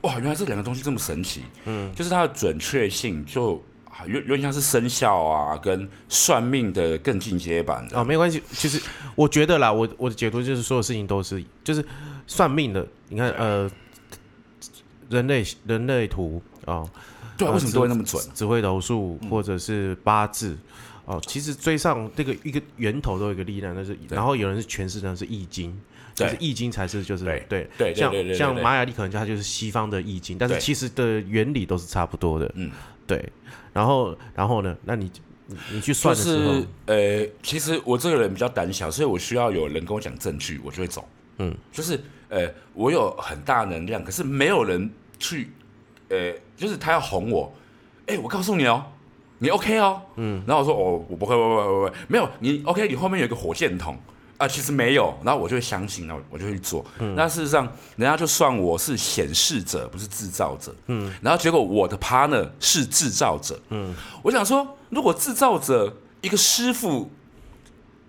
[0.00, 1.42] 哇，原来这两个东西这么神奇。
[1.66, 8.00] 嗯，就是它的准确性就啊有有点像是生肖啊，跟算命的更进阶版的。
[8.00, 8.42] 哦，没关系。
[8.52, 8.80] 其实
[9.14, 11.84] 我觉得啦，我我的解读就是所有事情都是就是
[12.26, 12.86] 算命的。
[13.08, 13.70] 你看，呃，
[15.12, 16.84] 人类人类图啊，
[17.36, 18.22] 对为什么都会那么准？
[18.34, 20.56] 紫微斗数或者是八字
[21.04, 25.78] 哦，其实追上这个一个源头都有一个力量，那是然后有人是诠释成是易经。
[26.14, 27.66] 就是易经才是就是对。
[27.78, 27.94] 对。
[27.94, 32.70] 像像玛雅历可能就它就是西方的易经，但是其实的原理都是差不多的，嗯，
[33.06, 33.26] 对。
[33.72, 35.10] 然后然后呢，那你
[35.46, 41.08] 你你去算的时候，是呃，其实我这个人比较胆小，所以我需要有人跟我讲证据，我就会走。
[41.38, 41.98] 嗯，就是
[42.28, 44.90] 呃，我有很大能量，可是没有人
[45.22, 45.52] 去
[46.10, 47.50] 呃，就是他要哄我。
[48.06, 48.84] 哎、我告诉你哦，
[49.38, 50.02] 你 OK 哦。
[50.16, 53.96] 嗯，然后我说哦，我不会，不会，不会，没有你 OK，你后面有一个火箭筒。
[54.38, 56.84] 啊，其实没有，然后我就会相信，然后我就会去做。
[57.14, 60.74] 那事实上，人家就算我是显示者，不是制造者。
[60.88, 63.56] 嗯，然后结果我的 partner 是制造者。
[63.68, 67.08] 嗯，我想说，如果制造者一个师傅，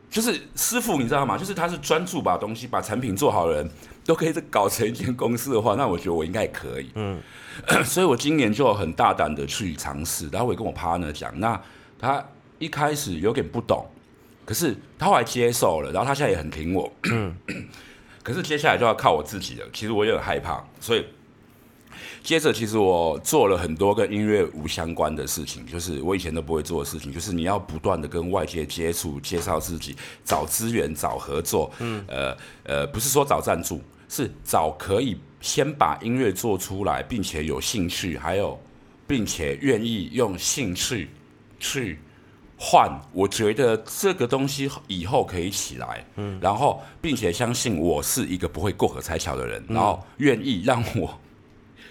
[0.09, 1.37] 就是师傅，你知道吗？
[1.37, 3.69] 就是他是专注把东西、把产品做好的人，
[4.05, 6.89] 都可以搞成一间公司的话，那我觉得我应该也可以。
[6.95, 7.21] 嗯，
[7.85, 11.59] 所以我今年就很大胆的去尝试，然后我也跟我 partner 讲，那
[11.99, 12.23] 他
[12.59, 13.85] 一开始有点不懂。
[14.45, 16.91] 可是他后来接受了，然后他现在也很挺我。
[18.21, 19.67] 可是接下来就要靠我自己了。
[19.71, 21.05] 其实我也很害怕，所以
[22.23, 31.69] 接着其实我做了很多跟音乐无相关的事情，就是我以前都不会做的事情，就是你要不断的跟外界接触，介绍自己，找资源，找合作。
[31.79, 38.57] 嗯，呃呃，不是说找赞助，是找可以先把音乐做出来，并且有兴趣，还有
[39.05, 41.09] 并且愿意用兴趣
[41.59, 41.99] 去。
[42.55, 51.19] 换，我觉得这个东西以后可以起来，嗯，然后并且相信我是一个不会过河拆桥的人，然后愿意让我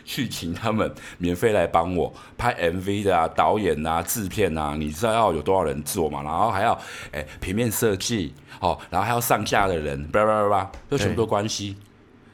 [0.04, 6.22] 去请他们免费来帮我拍 MV 的啊，导演啊，制片啊，你知道要有多少人做嘛？
[6.22, 6.78] 然后还要
[7.12, 11.76] 诶、平面设计哦，然后还要上架的人，叭叭叭叭，就全部都关系，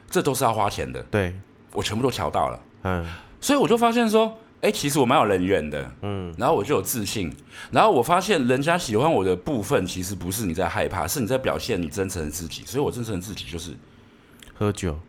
[0.09, 1.33] 这都是要花钱的，对，
[1.73, 2.59] 我全部都瞧到了。
[2.83, 3.05] 嗯。
[3.41, 7.33] 所以我就发现说，哎、其实我蛮有人缘的，嗯，然后我就有自信，
[7.71, 13.71] 然后我发现人家喜欢我的部分，其实不是你在害怕，是你在表现你真诚的自己，所以我真诚的自己就是
[14.53, 14.99] 喝酒，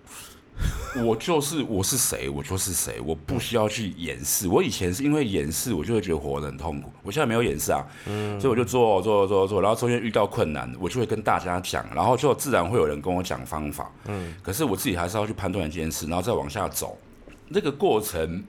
[1.05, 4.49] 我就是我是谁，我就是谁，我不需要去掩饰。
[4.49, 6.93] 我以前是因为掩饰，我就会觉得活得很痛苦。
[7.03, 13.91] 我现在没有掩饰啊，嗯所以我就做做做做，然后中间遇到困难，我就会跟大家讲，然后就自然会有人跟我讲方法。
[14.07, 16.99] 嗯，可是我自己还是要去判断一件事，然后再往下走。
[17.49, 18.45] 那个过程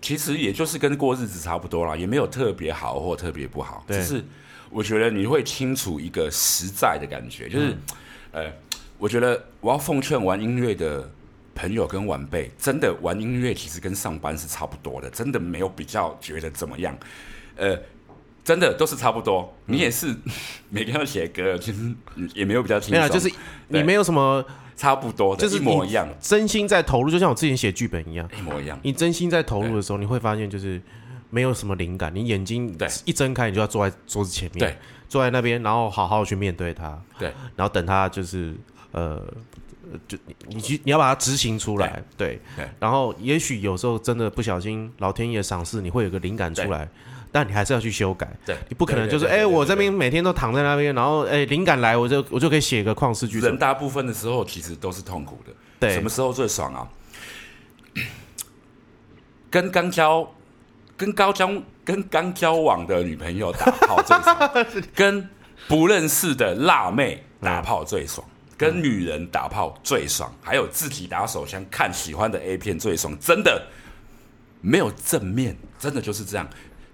[0.00, 4.24] 其实也就是跟过日子差不多啦，也没有特别好或特别不好，对只是
[4.70, 7.76] 我觉得你会清楚一个实在的感觉，就是、
[8.32, 8.52] 呃，
[8.98, 11.10] 我觉得我要奉劝玩音乐的
[11.54, 16.96] 朋友跟晚辈，真的玩音乐其实跟上班是差不多的，真的没有比较觉得怎么样，
[17.56, 17.78] 呃。
[18.44, 20.06] 真的都是差不多，你也是
[20.70, 21.94] 每天要写歌，其实
[22.34, 23.30] 也没有比较轻松，没有，就是
[23.66, 24.42] 你没有什么
[24.74, 28.80] 差不多的，就是一模一样，真心在投入，就像我之前写剧本一样，一模一样。
[28.82, 30.80] 你真心在投入的时候，你会发现就是
[31.28, 32.88] 没有什么灵感，你眼睛对。
[33.04, 34.78] 一睁开，你就要坐在桌子前面，对，
[35.10, 38.54] 坐在那边，然后好好去面对它，对，然后等它就是
[38.92, 39.22] 呃，
[40.06, 46.88] 就你你去你要把它执行出来，对，对然后也许有时候真的不小心，老天爷赏识你会有个灵感出来。
[47.30, 55.52] 但你还是要去修改，对你不可能就是哎、我这边每天都躺在那边，然后哎，灵感来我就我就可以写个旷世巨作人，大部分的时候其实都是痛苦的。
[55.78, 56.88] 对什么时候最爽啊？
[59.50, 60.26] 跟刚交、
[60.96, 61.50] 跟高交、
[61.84, 64.50] 跟刚交往的女朋友打炮最爽，
[64.96, 65.28] 跟
[65.68, 68.26] 不认识的辣妹打炮最爽，
[68.58, 73.68] 跟女人打炮最爽，还有自己打手枪看喜欢的 A 片最爽，真的
[74.60, 76.46] 没有正面，真的就是这样。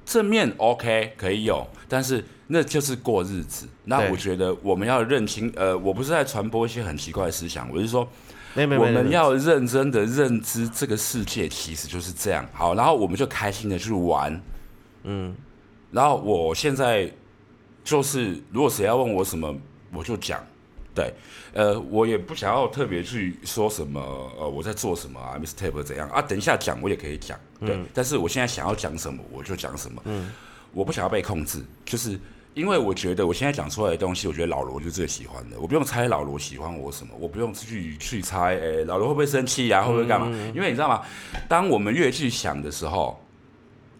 [0.05, 3.67] 正面 OK 可以有，但是那就是过日子。
[3.85, 8.07] 那我觉得我们要认清，呃，我不是在传播一些很奇怪的思想，我是说
[8.53, 12.47] 没没没，我们要认真的认知这个世界其实就是这样。
[12.53, 14.39] 好，然后我们就开心的去玩，
[15.05, 15.35] 嗯，
[15.91, 17.11] 然后我现在
[17.83, 19.57] 就是，如果谁要问我什么，
[19.95, 20.45] 我就讲。
[20.95, 21.13] 对，
[21.53, 24.01] 呃，我也不想要特别去说什么，
[24.39, 26.23] 呃，我在做什么啊，mistake 怎样啊？
[26.23, 27.77] 等一下讲我也可以讲，对。
[27.93, 30.01] 但是我现在想要讲什么，我就讲什么。
[30.05, 30.31] 嗯，
[30.73, 32.19] 我不想要被控制，就是
[32.55, 40.29] 因为我觉得我现在讲出来的东西，我觉得老罗就最喜欢的，我不用猜老罗喜欢我什么，我不用去去猜，诶、老罗会不会生气呀、会不会干嘛？
[40.55, 41.03] 因为你知道吗？
[41.49, 43.21] 当我们越去想的时候，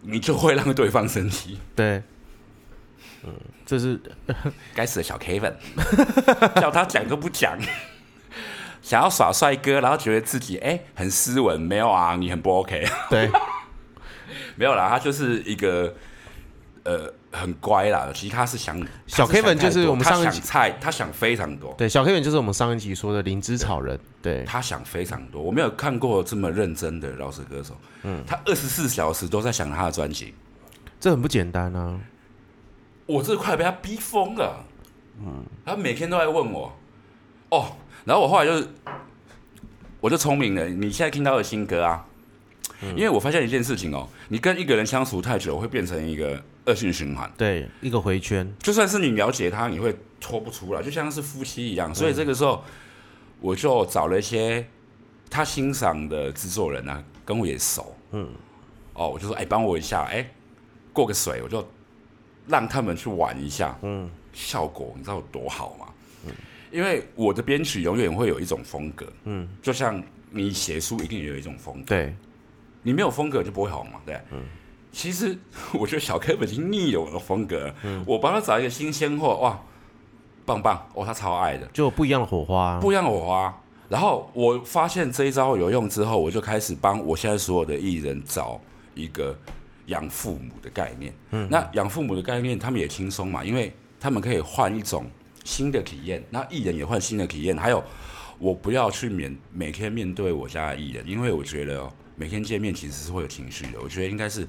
[0.01, 1.59] 你就会让对方生气。
[1.75, 2.01] 对，
[3.25, 3.33] 嗯，
[3.65, 3.99] 这是
[4.73, 5.53] 该死的小 Kevin，
[6.61, 7.57] 叫他讲都不讲，
[8.81, 13.29] 想要耍帅哥，然后觉得自己哎、很斯文，没有啊，你很不 OK，对。
[14.57, 15.93] 没有啦，他就是一个
[16.83, 30.33] 呃很乖啦，其实他是想小 Kevin 就是我们上一集想菜，他想非常多，对，小 K 就是我们上一集说的灵芝草人，对，他想非常多，我没有看过这么认真的饶舌歌手，嗯，他二十四小时都在想他的专辑，
[30.99, 31.99] 这很不简单啊。
[33.05, 34.65] 我这快被他逼疯了。
[35.19, 36.73] 嗯，他每天都在问我，
[37.49, 37.71] 哦，
[38.03, 38.67] 然后我后来就是，
[40.01, 40.67] 我就聪明了。
[40.67, 42.05] 你现在听到的新歌啊，
[42.81, 47.31] 因为我发现一件事情哦，你跟一个人相处太久，会变成一个恶性循环。
[47.37, 51.95] 对，一个回圈，就算是你了解他，你会脱不出来，就像是夫妻一样。
[51.95, 52.61] 所以这个时候，
[53.39, 54.67] 我就找了一些
[55.29, 58.27] 他欣赏的制作人啊，跟我也熟，嗯，
[58.93, 60.29] 哦，我就说，哎，帮我一下，哎，
[60.91, 61.65] 过个水，我就
[62.47, 65.87] 让他们去玩一下，嗯，效果你知道有多好吗？
[66.71, 72.13] 因为我的编曲永远会有一种风格，嗯，就像你写书一定也有一种风格，对，
[72.81, 74.19] 你没有风格就不会红嘛，对。
[74.31, 74.39] 嗯，
[74.91, 75.37] 其实
[75.73, 79.57] 我觉得小 K 已经腻了我的风格，嗯，我帮他找一个新鲜货，哇，
[80.45, 82.77] 棒棒哦，他超爱的，就有不一样的火花。
[82.81, 83.61] 不一样的火花。
[83.87, 88.59] 然后我发现这一招有用之后，我就开始帮我现在所有的艺人找
[88.95, 89.37] 一个
[89.87, 91.13] 养父母的概念。
[91.31, 95.05] 嗯，那养父母的概念，他们也轻松嘛，因为他们可以换一种
[95.43, 97.57] 新的体验，那艺人也换新的体验。
[97.57, 97.83] 还有，
[98.39, 103.79] 我不要去面每天面对我家的艺人，因为我觉得、哦、每天见面其实是会有情绪的。
[103.81, 104.47] 我觉得应该是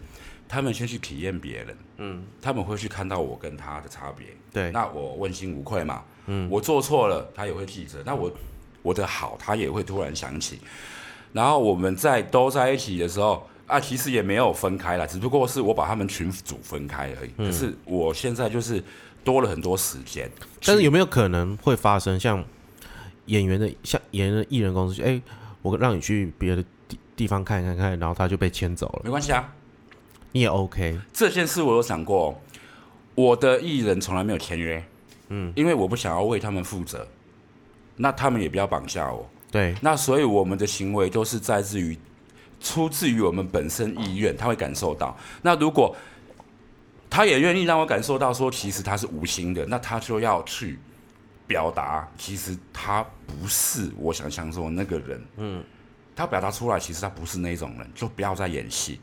[0.48, 4.26] 他们先去体验别人，嗯，他们会去看到我跟他的差别。
[4.52, 8.02] 对，那我问心无愧嘛，嗯，我做错了，他也会记着。
[8.04, 8.32] 那我
[8.82, 10.60] 我的好，他也会突然想起。
[11.32, 17.30] 然后我们在都在一起的时候啊，其实也没有分开了，只不过是我把他们群组分开而已。
[17.36, 18.82] 可是我现在就是
[19.24, 20.30] 多了很多时间，
[20.64, 22.44] 但是有没有可能会发生像
[23.26, 25.20] 演员的像演员的艺人公司，哎、
[25.62, 29.52] 我让你去别的地地方看看看，然后他就被牵走了，没关系啊。
[30.32, 32.34] 你也 OK，这件事我有想过，哦。
[33.16, 34.84] 我的艺人从来没有签约，
[35.30, 37.08] 嗯，因为我不想要为他们负责，
[37.96, 39.26] 那他们也不要绑架我。
[39.50, 41.96] 对，那所以我们的行为都是在自于
[42.60, 45.16] 出自于我们本身意愿，他会感受到。
[45.42, 45.94] 那如果
[47.08, 50.78] 他也愿意让我感受到说，其实他是无心的，那他就要去
[51.46, 55.24] 表达，其实他不是我想象中那个人。
[55.36, 55.64] 嗯，
[56.14, 59.00] 他表达出来，其实他不是那种人，就不要再演戏。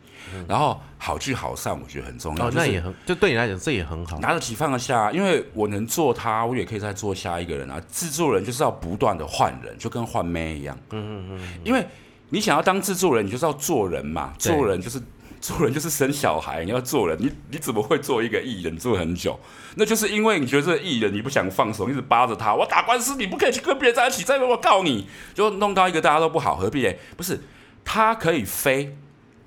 [0.47, 2.47] 然后好聚好散，我觉得很重要。
[2.47, 4.19] 哦，就是那也很，就对你来讲这也很好。
[4.19, 7.81] 拿得起放得下，因为我能做他，我也可以再做下一个人啊。
[7.91, 10.77] 制作人就是要不断的换人，就跟换妹一样。
[10.91, 11.59] 嗯嗯嗯。
[11.63, 11.85] 因为
[12.33, 14.33] 你想要当制作人，你就是要做人嘛。
[14.39, 14.99] 做人就是
[15.39, 19.39] 做人就是生小孩，你要做人，你你怎么会做一个艺人做很久？
[19.75, 26.97] 那就是因为你觉得这个艺人你不想放手，一直扒着他，我打官司你不可以去跟别人在一起，再我告你，就弄到一个大家都不好，何必嘞？
[27.15, 27.39] 不是，
[27.85, 28.97] 他可以飞，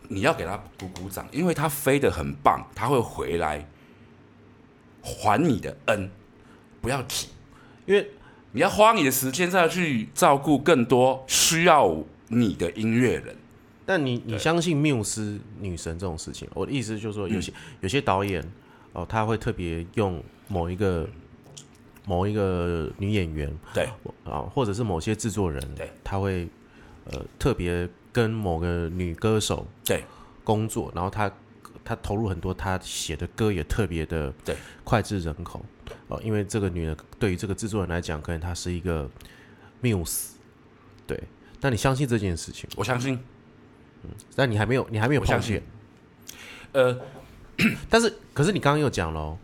[0.06, 3.66] 你要给他鼓鼓掌，因为他飞得很棒，他会回来
[5.02, 6.08] 还你的恩，
[6.80, 7.30] 不要急，
[7.84, 8.12] 因为
[8.52, 11.92] 你要花你的时间再去照顾更多需要
[12.28, 13.36] 你的音乐人。
[13.84, 16.48] 但你你相信缪斯女神这种事情？
[16.54, 18.44] 我的意思就是说，有些、有些导演
[18.92, 21.08] 哦，他会特别用某一个
[22.04, 23.88] 某一个女演员对。
[24.24, 26.48] 啊，或者是某些制作人，对，他会
[27.04, 30.04] 呃特别跟某个女歌手对。
[30.42, 31.32] 工作，然后他
[31.84, 34.56] 他投入很多，他写的歌也特别的对。
[34.84, 35.64] 脍炙人口。
[36.08, 39.08] 哦，因为这个女的对于这个制作人来讲，可能她是一个
[39.80, 40.36] 缪斯，
[41.06, 41.22] 对。
[41.60, 42.68] 那你相信这件事情？
[42.76, 43.18] 我相信，
[44.04, 45.62] 嗯但你还没有，你还没有相信。
[46.72, 46.98] 呃，
[47.88, 49.38] 但是，可是你刚刚又讲了哦，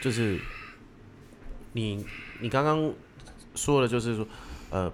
[0.00, 0.40] 就是
[1.72, 2.04] 你
[2.40, 2.92] 你刚刚
[3.54, 4.26] 说的，就是说，
[4.70, 4.92] 呃，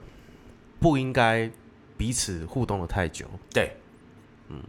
[0.81, 1.51] 不应该
[1.97, 3.77] 彼此互动的太久，对，
[4.49, 4.63] 嗯。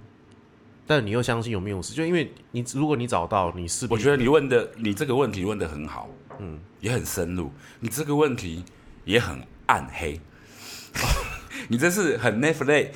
[0.87, 7.51] 但你又相信有没有事，就因为你如果你找到，你是我觉得你问的你这个问题问的很好，嗯，也很深入。
[7.79, 8.63] 你这个问题
[9.03, 10.21] 也很暗黑，
[11.67, 12.89] 你这是很 Netflix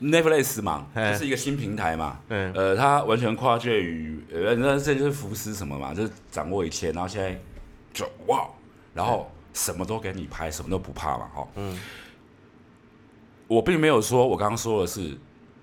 [0.00, 7.38] Netflix 嘛，哎这是一个新平台嘛，嗯呃，它完全跨界于呃，那这就是福斯什么嘛，就是掌握一切，然后现在
[7.92, 8.46] 就哇，
[8.92, 11.78] 然后什么都给你拍，什么都不怕嘛，哈，嗯，
[13.46, 15.16] 我并没有说我刚刚说的是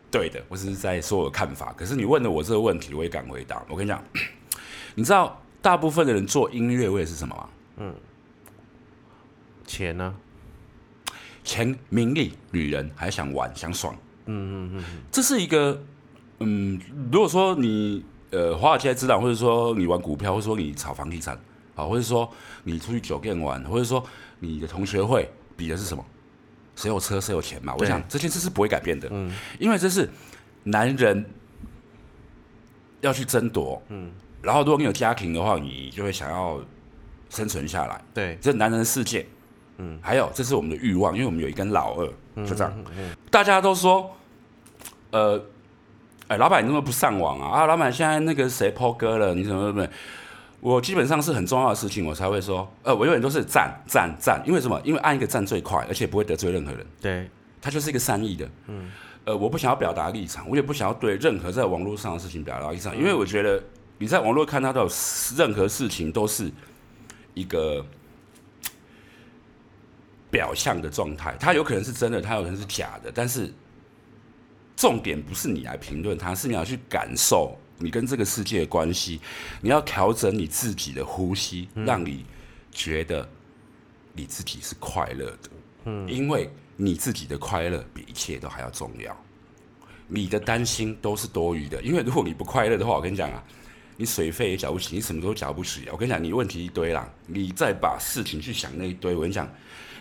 [0.10, 1.74] 对的，我只是在说我的看法。
[1.78, 3.64] 可是你问的我这个问题，我也敢回答。
[3.70, 4.04] 我跟你讲，
[4.96, 7.50] 你知道大部分的人做音乐为的是什么吗？
[7.78, 7.96] 嗯
[9.66, 10.16] 钱呢？
[11.44, 13.96] 钱、名利、女人，还想玩、想爽。
[14.26, 15.82] 嗯嗯嗯，这是一个
[16.40, 16.80] 嗯，
[17.12, 21.38] 如果说你呃华尔街之狼，或者说你玩股票，或者说你炒房地产，
[21.76, 22.30] 啊，或者说
[22.64, 24.04] 你出去酒店玩，或者说
[24.40, 26.06] 你的同学会比的是什么？
[26.76, 27.76] 谁有车，谁有钱嘛？
[27.78, 30.10] 我想这件事是不会改变的，嗯，因为这是
[30.64, 31.24] 男人
[33.02, 36.60] 要去争夺，嗯，然后如果你有家庭的话，你就会想要
[37.30, 39.28] 生存下来，对，这是男人的世界。
[39.84, 42.08] 嗯，还有这是我们的欲望，因为我们有一根老二，
[42.46, 42.74] 就这样。
[43.30, 44.10] 大家都说，
[45.12, 45.44] 呃，
[46.28, 47.60] 哎，老板你怎么不上网啊？
[47.60, 49.88] 啊，老板现在那个谁 PO 歌了，你怎么怎么？
[50.62, 54.80] 我基本上是很重要的事情，我才会说，呃，我永远都是赞赞赞，因为什么？
[54.86, 57.30] 因为按一个赞最快，而且不会得罪任何人，对，
[57.62, 58.50] 它就是一个善意的。
[58.68, 58.90] 嗯，
[59.26, 63.62] 呃，我不想要表达立场，我也不想要对任何在网络上的事情表达立场，因为我觉得
[63.98, 64.88] 你在网络看到的
[65.36, 66.50] 任何事情都是
[67.34, 67.86] 一个
[70.34, 73.54] 表象的状态，它有可能是真的，它有可能是假的，但是
[74.76, 79.22] 重点不是你来评论它，是你要去感受你跟这个世界的关系，
[79.62, 82.26] 你要调整你自己的呼吸，让你
[82.72, 83.30] 觉得
[84.14, 85.50] 你自己是快乐的，
[85.86, 89.16] 嗯，因为你自己的快乐比一切都还要重要，
[90.08, 93.44] 你的担心都是多余的，因为如果你不快乐的话，我跟你讲啊。
[93.96, 95.88] 你水费也缴不起，你什么都缴不起。
[95.92, 99.48] 我跟你讲，你问题一堆啦，你再把事情去想那一堆，我跟你讲，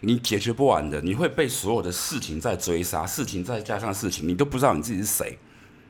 [0.04, 5.38] 你解决不完的，你会被所有的事情在追杀，事情再加上事情，你都不知道你自己是谁。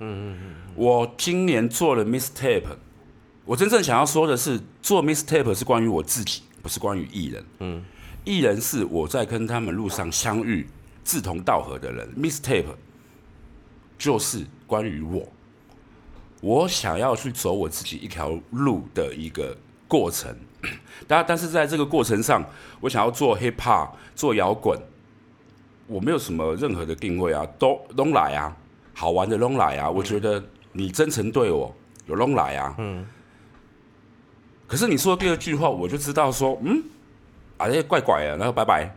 [0.01, 0.55] 嗯嗯嗯。
[0.75, 2.77] 我今年做了 Mistape，
[3.46, 7.44] 我真正想要说的是，做 Mistape 是关于我自己，不是关于艺人。
[7.61, 7.83] 嗯，
[8.25, 10.69] 艺人是我在跟他们路上相遇、
[11.02, 12.75] 志同道合的人，Mistape
[13.96, 15.27] 就是关于我。
[16.42, 19.56] 我想要去走我自己一条路的一个
[19.88, 20.37] 过程，
[21.08, 22.44] 但但是在这个过程上，
[22.81, 24.79] 我想要做 hip hop，做摇滚，
[25.87, 28.56] 我没有什么任何的定位啊，都都来啊，
[28.94, 30.42] 好玩的都来啊，我觉得
[30.73, 31.75] 你真诚对我，
[32.06, 33.06] 有都来啊，嗯。
[34.67, 36.83] 可是你说第二句话，我就知道说，嗯，
[37.58, 38.90] 啊，这怪怪的，然后拜拜。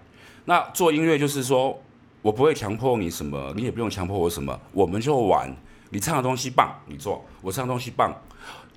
[0.45, 1.77] 那做音乐就是说，
[2.21, 5.53] 我不会强迫你什么，你也不用强迫我什么，我们就玩。
[5.89, 8.13] 你唱的东西棒，你做；我唱的东西棒，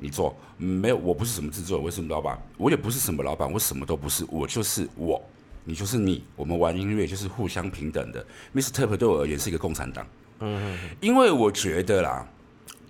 [0.00, 0.34] 你做。
[0.58, 5.22] 嗯没有，我不是什么制作人，我是什么老板，我也不是什么老板，我什么都不是，我就是我，
[5.64, 6.24] 你就是你。
[6.34, 8.24] 我们玩音乐就是互相平等的。
[8.54, 8.70] Mr.
[8.72, 10.06] Tap 对我而言是一个共产党，
[10.40, 12.26] 嗯，因为我觉得啦，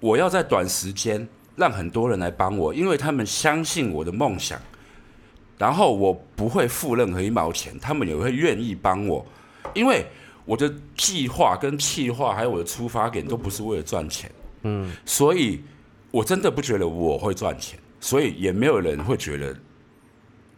[0.00, 4.58] 我要在短时间让很多人来帮我，因为他们相信我的梦想，
[5.58, 9.26] 然后我不会付任何一毛钱，他们也会愿意帮我，
[9.74, 10.06] 因为
[10.46, 14.30] 我的计划跟计划还有我的出发点都不是为了赚钱，
[14.62, 15.60] 嗯，所以
[16.10, 19.56] 我真的不觉得我会赚钱，所以也没有人会觉得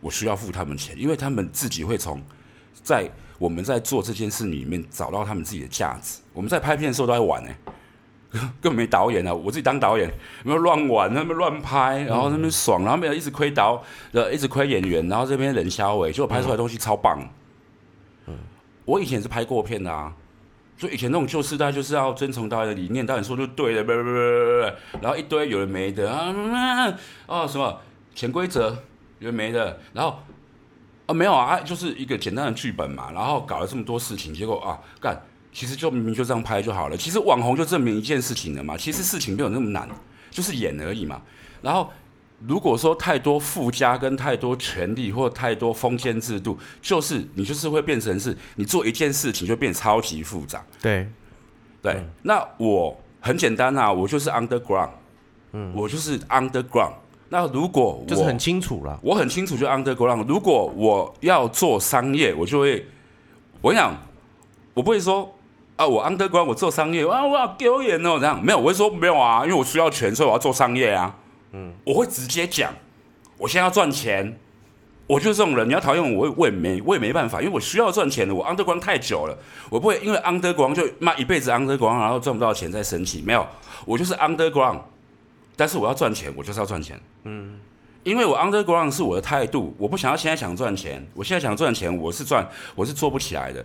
[0.01, 2.23] 我需要付他们钱，因为他们自己会从
[2.83, 6.21] 在我们在做这件事里面找到他们自己的价值。
[6.33, 7.51] 我们在拍片的时候都在玩呢、
[8.61, 9.35] 根本没导演啊！
[9.35, 10.09] 我自己当导演，
[10.45, 13.83] 没有乱玩，那边乱拍，然后那边爽，然后没有一直亏导，
[14.13, 17.29] 呃，一直亏演员，然后这边人消尾，结果拍出来的东西超棒。
[18.85, 20.13] 我以前也是拍过片的啊，
[20.81, 27.79] 所以以前那种旧时代就是要遵从大家的理念，导演说就对了，不不不不不，然后一堆有人没的啊，什么
[28.15, 28.71] 潜规则
[29.19, 30.19] 有人没的，然后
[31.05, 35.21] 啊没有，啊就是一个简单的剧本嘛，然后搞了这么多事情，结果啊干，
[35.53, 39.87] 其实就明明就这样拍就好了，其实网红就证明一件事情了嘛，其实事情没有那么难，
[40.31, 41.21] 就是演而已嘛，
[41.61, 41.93] 然后。
[42.47, 50.65] 如果说太多附加跟太多权利或太多封建制度，就是你就是会变成是你做一件事情就变超级复杂。
[50.81, 51.07] 对，
[51.83, 54.89] 对，那我很简单啊，我就是 underground，
[55.53, 56.93] 嗯，我就是 underground。
[57.29, 58.99] 那如果我就是很清楚了。
[59.03, 60.25] 我很清楚就 underground。
[60.27, 62.85] 如果我要做商业，我就会，
[63.61, 63.95] 我跟你讲，
[64.75, 65.31] 我不会说
[65.77, 71.15] 啊，我 underground 我做商业啊，我要丢脸哦这样，没有，我会说没有啊，因为我需要钱，所以我要做商业啊。
[71.53, 72.73] 嗯，我会直接讲，
[73.37, 74.39] 我现在要赚钱，
[75.07, 75.69] 我就是这种人。
[75.69, 78.35] 你要讨厌我，我也没我也没办法，因为我需要赚钱的。
[78.35, 79.37] 我 underground 太久了，
[79.69, 83.21] 我不会因为 underground 就骂一辈子 underground，然后赚不到钱再生气。
[83.27, 83.47] 没有，
[83.85, 84.81] 我就是 underground，
[85.57, 87.01] 但是我要赚钱，我就是要赚钱。
[87.25, 87.59] 嗯，
[88.05, 93.65] 因为我 underground 是我的态度，我不想要现在想赚钱，我现在想赚钱，我是赚，我是做不起来的。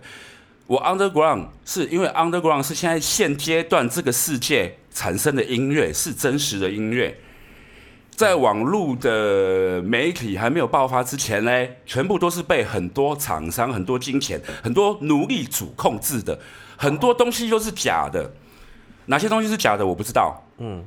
[0.66, 7.16] 我 underground 是因为 underground 是现在现阶段这个世界产生的音乐是真实的音乐。
[8.16, 16.38] 在网络的媒体还没有爆发之前呢，全部都是被很多厂商、很多金钱、很多奴隶主控制的，
[16.78, 18.32] 很多东西都是假的。
[19.04, 20.42] 哪些东西是假的，我不知道。
[20.56, 20.82] 嗯，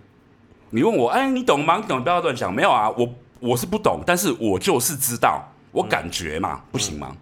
[0.71, 1.77] 你问我，哎，你懂吗？
[1.77, 2.03] 你懂？
[2.03, 2.51] 不要乱讲。
[2.51, 3.07] 没有啊，我
[3.39, 7.15] 我是不懂，但是我就是知道，我感觉嘛，不行吗？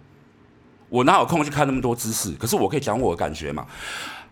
[0.88, 2.32] 我哪有空去看那么多知识？
[2.32, 3.66] 可是我可以讲我的感觉嘛。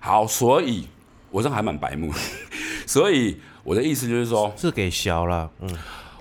[0.01, 0.89] 好，所以
[1.31, 2.11] 我这还蛮白目，
[2.89, 3.39] 所以。
[3.67, 5.69] 我的意思就是说，是给小了，嗯，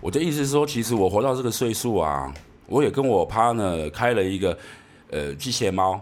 [0.01, 2.33] 我的意思是说，其实我活到这个岁数啊，
[2.65, 4.57] 我也跟我 partner 开了一个
[5.11, 6.01] 呃机械猫，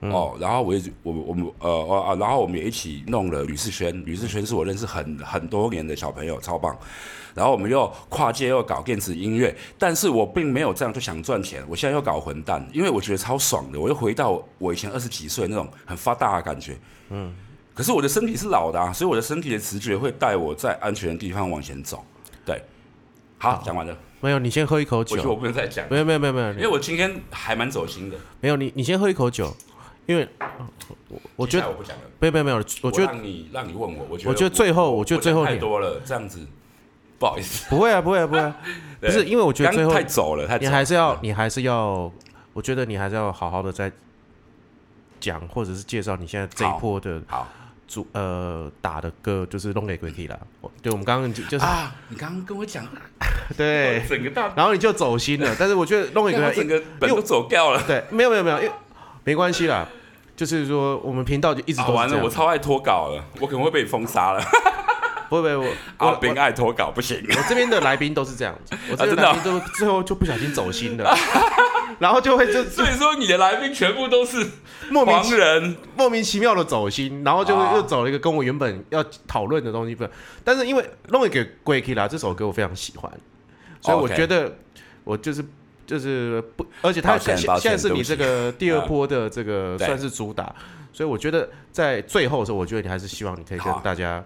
[0.00, 6.74] 哦，然后我也我我们呃呃，然后我们也一起弄了吕世轩，吕世轩是我认识很很多年的小朋友，超棒。
[7.34, 16.78] 然后我们又跨界又搞电子音乐，但是我并没有这样就想赚钱，我现在又搞混蛋，因为我觉得超爽的，我又回到我以前二十几岁那种很发达的感觉，
[17.10, 17.34] 嗯。
[17.78, 22.04] 可是我的身体是老的啊，所以我的身体的直觉会带我在安全的地方往前走。
[22.44, 22.60] 对，
[23.38, 23.96] 好，讲完了。
[24.20, 25.14] 没有，你先喝一口酒。
[25.14, 25.86] 我觉得我不能再讲。
[25.88, 26.52] 没有，没有，没有，没有。
[26.54, 28.16] 因为我今天还蛮走心的。
[28.40, 29.56] 没有，你你先喝一口酒，
[30.06, 30.28] 因为
[31.08, 32.02] 我我觉得我不讲了。
[32.18, 32.56] 没有，没有，没有。
[32.82, 36.44] 我觉得让你让你问我，我觉得我觉得最后，我觉得最后太多了，这样子
[37.20, 37.70] 不好意思。
[37.70, 38.40] 不会啊，不会啊，不会。
[38.42, 38.56] 啊
[39.00, 42.12] 不是，因为我觉得最后太走了，太你还是要你还是要，
[42.54, 43.92] 我觉得你还是要好好的在
[45.20, 47.22] 讲，或者是介绍你现在这一波的。
[47.28, 47.46] 好。
[47.88, 50.38] 主呃打的歌就是弄给鬼体了，
[50.82, 52.86] 对，我们刚刚就就是啊，你刚刚跟我讲，
[53.56, 58.72] 对，整个大，然后你就走心了，但是我觉得弄给鬼 整个本都走掉了，对，没有没有没有，因为
[59.24, 59.88] 没关系啦，
[60.36, 64.44] 就是说我们频道就一直都完了，我超爱脱稿了，我可能会被封杀了，
[65.30, 65.56] 不会不会，
[65.98, 71.16] 我阿斌爱脱稿不行，我这边的来宾都是这样子，我这边来宾都最后就不小心走心了。
[71.98, 74.46] 然后就会就所以说你的来宾全部都是
[74.90, 80.06] 莫名人莫名其妙的走心，然后就又走了一个跟我原本要讨论的东西不，
[80.44, 83.10] 但是因为弄一个《鬼 k 啦》这首歌我非常喜欢，
[83.80, 84.56] 所以我觉得
[85.04, 85.44] 我就是
[85.86, 90.54] 就是不，而且它现现在是你这个第二波的这个算是主打，
[90.92, 94.24] 所以我觉得在最后的时候，我觉得你还是希望你可以跟大家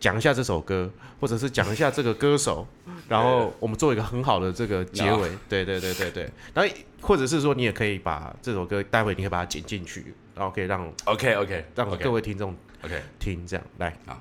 [0.00, 2.66] 讲一下这首歌，或者是讲一下这个歌手。
[3.06, 6.30] 然后我们做一个很好的这个结尾，对对对对对。
[6.54, 14.18] 然后或者是说，你也可以把这首歌待会你可以把它剪进去，然后可以让 OK OK 让各位听众 OK 听这样来啊。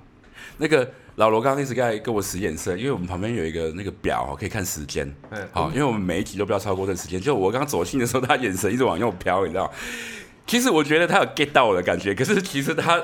[0.58, 7.22] 那个老罗刚刚一直在跟我使眼色，因为我们旁边有一个那个表可以看时间，嗯好，因为我们每一集都不要超过这时间。
[7.22, 9.72] 就我刚刚走心的时候，他眼神一直往右飘，你知道？
[10.46, 13.02] 其实我觉得他有 get 到我的感觉，可是其实他。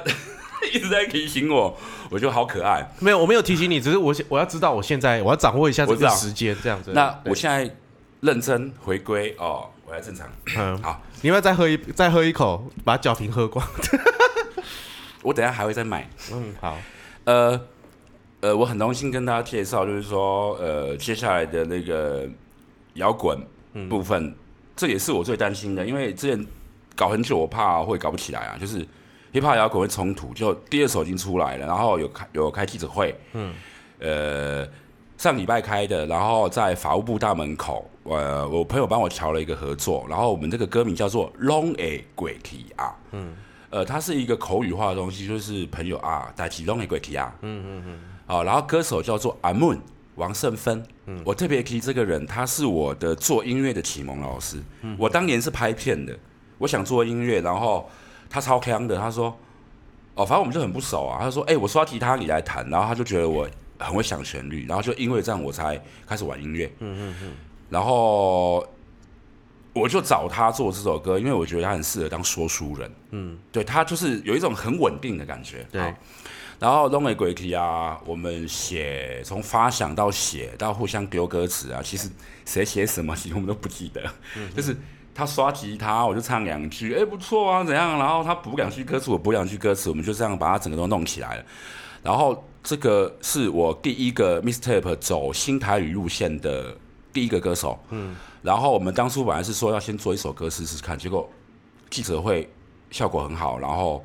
[0.74, 1.78] 一直在提醒我，
[2.10, 2.90] 我觉得好可爱。
[3.00, 6.92] 没有，我没有提醒你，只是我我要知道，我现在我要掌握一下这个时间，这样子。
[6.94, 7.74] 那我现在
[8.22, 10.28] 认真回归哦，我要正常。
[10.58, 13.66] 嗯，好，你要再喝一再喝一口，把酒瓶喝光。
[15.24, 16.10] 我等下还会再买。
[16.32, 16.78] 嗯，好，
[17.26, 17.60] 呃
[18.42, 22.26] 呃，我很荣幸跟大家介绍，就是说，呃，接下来的那个
[22.94, 23.38] 摇滚
[23.90, 24.34] 部分，
[24.78, 26.48] 这也是我最担心的，因为之前
[26.96, 28.86] 搞很久，我怕会搞不起来啊，就是
[29.34, 30.34] hiphop 摇滚会冲突。
[30.34, 33.54] 就第二首已经出来了，然后有开有开记者会，嗯，
[34.00, 34.68] 呃，
[35.18, 43.34] 上礼拜开的，然后在法务部大门口，呃，我朋友帮我瞧了一个合作，然后我们这个歌名叫做 Long A 鬼题啊，嗯，
[43.70, 48.00] 呃，它是一个口语化的东西，就是朋友啊，带起 Long A 鬼题啊，嗯嗯嗯。
[48.26, 49.80] 啊，然后歌手叫做阿 moon
[50.14, 54.62] 王胜芬，嗯，我特别提这个人，他是我的做音乐的启蒙老师。
[54.82, 56.16] 嗯，我当年是拍片的，
[56.60, 57.90] 我想做音乐，然后
[58.30, 59.38] 他超强的，他说，
[60.16, 61.18] 哦，反正我们就很不熟啊。
[61.22, 63.48] 他说，哎，我刷吉他你来弹，然后他就觉得我
[63.80, 66.72] 很会想旋律，然后就因为这样我才开始玩音乐。
[66.80, 67.32] 嗯嗯嗯，
[67.70, 68.66] 然后
[69.74, 72.92] 我就找他做这首歌，因为我觉得他很适合当说书人。
[73.12, 75.66] 嗯，对他就是有一种很稳定的感觉。
[75.72, 75.94] 对。
[76.60, 82.10] 然后 Long A 鬼题啊，我们写从发想到写到互相丢歌词啊，其实
[82.46, 84.04] 谁写什么其实我们都不记得，
[84.54, 84.76] 就是
[85.20, 91.44] 他刷吉他我就唱两句，哎不错啊怎样，然后他补两句歌词我补两句歌词，我们就这样把它整个都弄起来了。
[92.02, 96.74] 然后这个是我第一个 Mistake 走新台语路线的
[97.12, 101.30] 第一个歌手，嗯，然后我们当初本来是说要先做一首歌试试看，结果
[101.90, 102.50] 记者会
[102.90, 104.04] 效果很好，然后。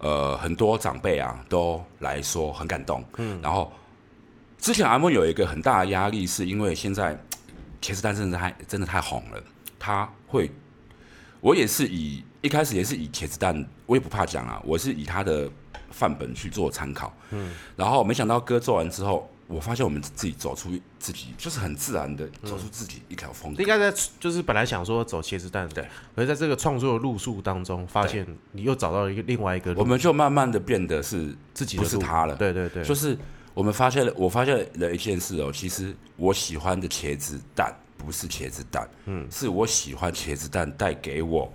[0.00, 3.02] 呃，很多长辈啊都来说很感动。
[3.16, 3.72] 嗯，然后
[4.58, 7.18] 之前阿莫有一个很大的压力，是因为现在
[7.80, 9.42] 茄子蛋真的太真的太红了。
[9.84, 10.50] 他会，
[11.42, 13.54] 我也是以一开始也是以茄子蛋，
[13.84, 15.50] 我也不怕讲啊，我是以他的
[15.90, 17.14] 范本去做参考。
[17.32, 19.28] 嗯，然后没想到歌做完之后。
[19.46, 23.60] 我发现我们自己走出自己，就是很自然的走出自己一条风格。
[23.60, 32.34] 应该在就是本来想说走茄子蛋，对，可是在这个创作的路数当中，发现你又找到了一个另外一个，我们就慢慢的变得是自己不是他了。
[32.36, 33.16] 对对对，就是
[33.52, 37.70] 我们发现了，我发现了一件事哦，其实我喜欢的茄子蛋
[38.04, 41.50] 不是茄子蛋，嗯，是我喜欢茄子蛋带给我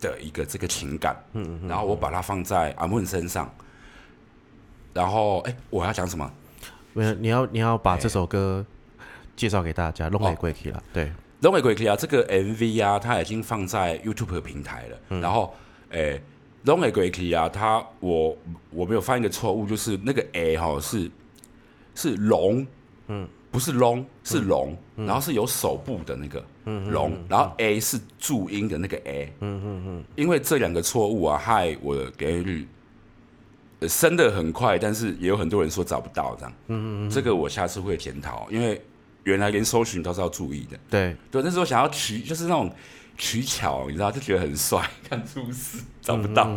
[0.00, 3.52] 的一个这个情感，嗯嗯，然后我把它放在阿文身上，
[4.92, 6.30] 然后哎，我要讲什么？
[6.92, 8.64] 没有，你要你要把这首歌
[9.36, 10.82] 介绍给大家，《龙尾鬼气》了。
[10.92, 11.06] 对，
[11.42, 15.20] 《龙尾鬼气》啊，这个 MV 啊，它已经放在 YouTube 平台了。
[15.20, 15.54] 然后，
[15.90, 16.16] 诶，
[16.64, 18.36] 《龙尾鬼气》啊，它我
[18.70, 21.08] 我没有犯一个错误，就是那个 A 哈是
[21.94, 22.66] 是龙，
[23.06, 26.44] 嗯，不是龙，是龙，然后是有手部的那个
[26.90, 32.66] 龙，然后 A 是注音的那个 A，嗯嗯嗯，因为这两个错误啊，害我的给率。
[33.82, 36.52] 升的很快，但是也有很多人说找不到这样。
[36.66, 38.82] 嗯嗯这个我下次会检讨，因为
[39.22, 40.76] 原来连搜寻都是要注意的。
[40.90, 42.68] 对对，那时候想要取，就是那种
[43.16, 46.52] 取巧，你知道，就觉得很帅， 看出事找不到，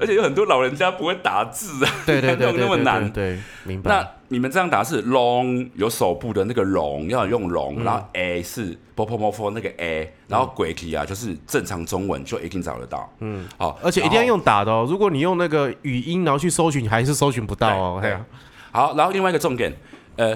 [0.00, 3.12] 而且有很多老人家不会打字啊，对对对， 那么难。
[3.12, 3.90] 对，明白。
[3.90, 8.64] 那你们这样打是 long 有手部的那个龙，要用龙，然后 a 是
[8.94, 13.12] b o p o m o f o 那个 a，然后鬼体啊就是正常中文就一定找得到。
[13.18, 14.86] 嗯，好，而且一定要用打的哦。
[14.88, 17.98] 如果你用那个语音然后去搜寻，你还是搜寻不到哦。
[18.00, 18.24] 对啊。
[18.70, 19.70] 好，然后另外一个重点，
[20.16, 20.34] 呃，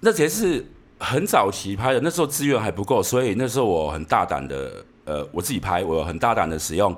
[0.00, 0.62] 那节是
[0.98, 6.94] 很早期拍的，那时候资源还不够，所以那时候我很大胆的，呃，我自己拍，我很大胆的使用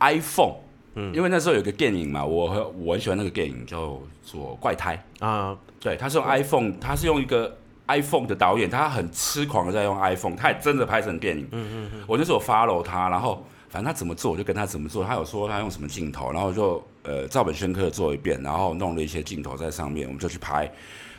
[0.00, 0.54] iPhone。
[0.96, 5.54] 嗯，因为那时候有个电影嘛，我我很喜欢那个电影叫做《怪胎》啊。
[5.84, 7.54] 对，他是用 iPhone，他是用一个
[7.88, 11.46] iPhone 的导演，他很痴狂的在用 iPhone，他也真的拍成电影。
[11.52, 12.04] 嗯嗯嗯。
[12.06, 15.04] 我那时候 follow 他，然后反正他怎么做，我就跟他怎么做。
[15.04, 20.72] 他有说他用什么镜头，然后就呃照本宣科做一遍，然后弄了一些镜头在上面，我们就去拍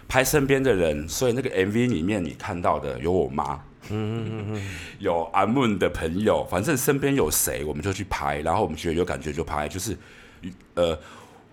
[0.07, 1.07] 拍身边的人。
[1.07, 3.53] 所以那个 MV 里面你看到的有我妈，
[3.91, 4.61] 嗯嗯嗯嗯，
[4.97, 9.67] 有阿 moon 的朋友，反正身边有谁我们就去拍，然后我们觉得有感觉就拍。
[9.67, 9.95] 就是
[10.73, 10.97] 呃，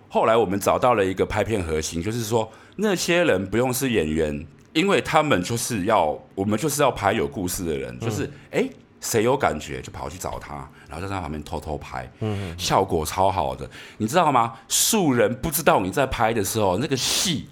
[0.09, 2.51] 后来我们找到了一个拍片核心，就是说。
[2.75, 8.67] 那些人不用是演员，因为他们就是要我们就是要拍有故事的人，就是哎，
[8.99, 14.53] 谁有感觉就跑去找他，然后在他旁边偷偷拍，嗯，效果超好的，你知道吗？
[14.67, 17.47] 素人不知道你在拍的时候，那个戏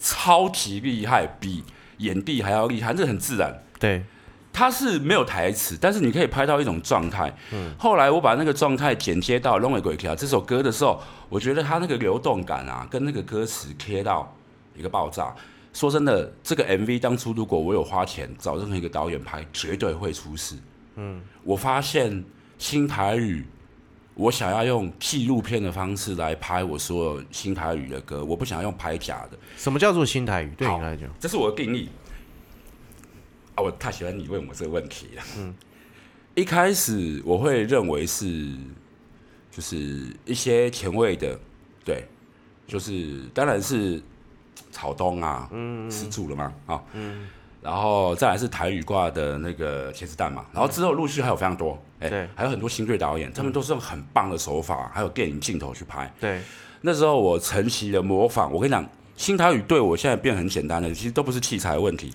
[0.00, 1.62] 超级厉害，比
[1.98, 3.62] 演帝还要厉害，这很自然。
[3.78, 4.02] 对，
[4.52, 7.32] 他是没有台词，但是你可以拍到一种状态。
[7.52, 14.35] 嗯，后来我把那个状态剪接到《龙尾鬼条》这首歌的时候，我觉得他那个流动感啊，跟那个歌词贴到。
[14.76, 15.34] 一个爆炸。
[15.72, 20.56] 说真的，这个 MV 当初如果我有花钱找任何一个导演拍，绝对会出事。
[20.94, 22.24] 嗯，我发现
[22.56, 23.44] 新台语，
[24.14, 29.38] 我想要用纪录片的方式来拍我所有新台语的歌，我不想要用拍假的。
[29.58, 30.50] 什么叫做新台语？
[30.56, 31.90] 对你来讲，这是我的定义。
[33.54, 35.22] 啊，我太喜欢你问我这个问题了。
[35.36, 35.54] 嗯，
[36.34, 38.56] 一开始我会认为是，
[39.50, 41.38] 就是一些前卫的
[41.84, 42.06] 对，
[42.66, 44.02] 就是当然是
[44.76, 47.26] 草东啊，嗯，吃住了嘛，啊，嗯，
[47.62, 52.28] 然后再来是台语挂的那个茄子蛋嘛，然后之后陆续还有非常多，哎、对。
[52.34, 56.12] 还有很多新锐导演，他们都是用很棒的手法，还有电影镜头去拍。
[56.20, 56.42] 对，
[56.82, 62.12] 那时候我承袭了模仿，我跟你讲，新台语对我现在变很简单了，其实都不是器材的问题。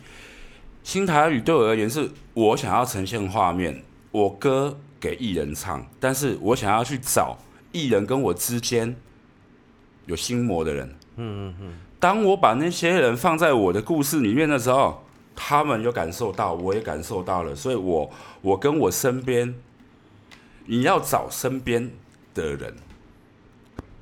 [0.84, 7.40] 新台语对我而言是我想要呈现画面，我歌给艺人唱，但是我想要去找
[7.72, 8.96] 艺人跟我之间
[10.06, 10.88] 有心魔的人。
[11.18, 11.74] 嗯嗯嗯。
[12.02, 15.04] 当我把那些人放在我的故事里面的时候，
[15.36, 18.10] 他们有感受到，我也感受到了，所以我
[18.42, 19.54] 我跟我身边，
[20.66, 21.92] 你要找身边
[22.34, 22.74] 的人，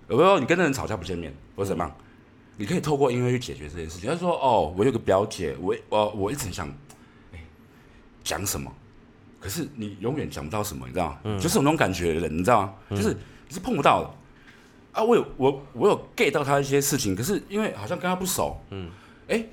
[0.07, 0.39] 有没有？
[0.39, 1.93] 你跟那人吵架不见面，或者怎么样？
[2.55, 4.09] 你可以透过音乐去解决这件事情。
[4.09, 6.69] 他说：“哦，我有个表姐，我我我一直很想，
[7.33, 7.39] 哎，
[8.23, 8.71] 讲什么，
[9.41, 11.37] 可是你永远讲不到什么，你知道吗？
[11.37, 12.73] 就是有那种感觉的人，你知道吗？
[12.91, 13.09] 就是
[13.47, 14.09] 你是碰不到的。
[14.91, 18.89] 啊，我有我我有 get 到他一些事情，可是因为好像跟他不熟，嗯，
[19.27, 19.45] 哎，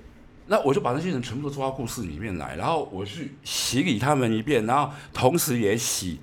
[0.47, 6.19] 那我就把那些人全部都抓到故事里面来，然后我去洗礼他们一遍，然后同时也洗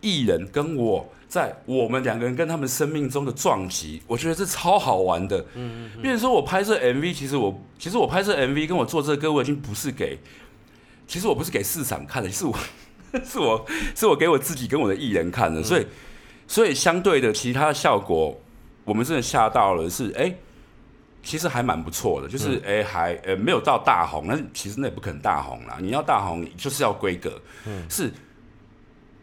[0.00, 5.38] 艺人跟我在我们两个人跟他们生命中的撞击，我觉得这超好玩的。
[5.54, 6.02] 嗯嗯。
[6.02, 10.18] 比如说我拍摄 MV，其实我其实我拍摄 MV 跟我做这个歌，我已经不是给，
[11.06, 12.56] 其实我不是给市场看的，是我
[13.24, 15.86] 是我是我给我自己跟我的艺人看的，所以
[16.46, 18.40] 所以相对的其他的效果，
[18.86, 20.34] 我们真的吓到了是，哎、
[21.22, 25.76] 其实还蛮不错的，就是哎、还呃没有到大红，但是其实那也不可能大红啦。
[25.80, 27.38] 你要大红，就是要规格，
[27.90, 28.12] 是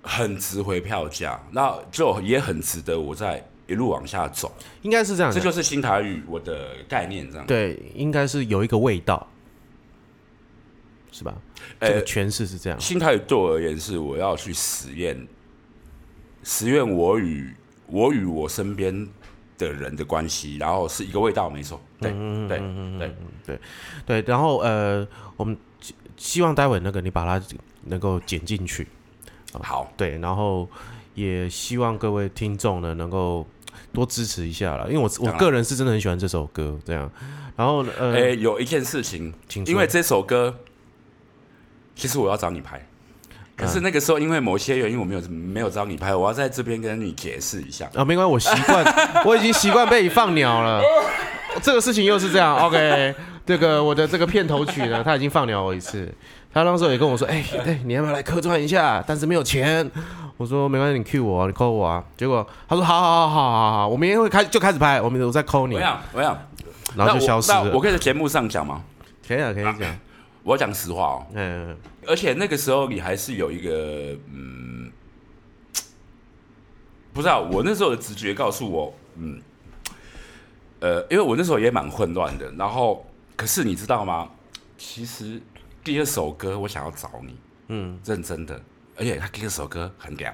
[0.01, 4.53] 很值回票价，那就也很值得我在一路往下走。
[4.81, 5.39] 应该是这样的。
[5.39, 7.47] 这就是新台语我的概念，这样。
[7.47, 9.25] 对，应该是有一个味道，
[11.09, 11.33] 是吧？
[11.79, 12.77] 呃这个诠释是这样。
[12.77, 15.25] 新台语对我而言是我要去实验，
[16.43, 17.53] 实验我与
[17.87, 19.07] 我与我身边
[19.63, 21.79] 的人的关系，然后是一个味道，没错。
[21.99, 22.59] 对对
[22.99, 23.59] 对，对，
[24.05, 25.07] 对然后呃，
[25.37, 27.45] 我们希希望待会那个你把它
[27.85, 28.87] 能够剪进去，
[29.53, 30.67] 好，对，然后
[31.15, 33.47] 也希望各位听众呢能够
[33.93, 37.09] 多支持一下了，因为我我个人是真的很喜欢这首歌，这样。
[37.55, 40.59] 然后呃，哎、有一件事情，请因为这首歌，
[41.95, 42.85] 其实我要找你拍，
[43.55, 47.89] 可是那个时候因为某些原因我没有没有找你拍，我要在这边跟你解释一下。
[47.95, 48.85] 啊，没关系，我习惯，
[49.25, 50.81] 我已经习惯被你放鸟了。
[51.61, 53.13] 这个事情又是这样，OK，
[53.45, 56.11] 这个我的这个片头曲呢，他已经放鸟我一次。
[56.51, 59.03] 他那时候也跟我说，哎、哎、你要不要来客串一下？
[59.07, 59.89] 但是没有钱。
[60.37, 62.03] 我说没关系，你 cue 我，你 call 我啊。
[62.17, 66.37] 结果他说好好好好好好，我明天会开就开始拍，我明天我再 call 你我，要，我要，
[66.95, 67.79] 然后就消失那我我。
[67.79, 68.81] 可以在节目上讲吗？
[69.27, 69.75] 可以啊，可以讲，
[70.43, 74.91] 我要讲实话哦，嗯，而且那个时候你还是有一个嗯，
[77.13, 79.41] 不知道我那时候的直觉告诉我，嗯，
[80.81, 84.29] 呃，因为我那时候也蛮混乱的，然后可是你知道吗？
[84.77, 85.41] 其实
[85.83, 87.37] 第二首歌我想要找你，
[87.69, 88.61] 嗯，认真的，
[88.97, 90.33] 而且他第二首歌很屌，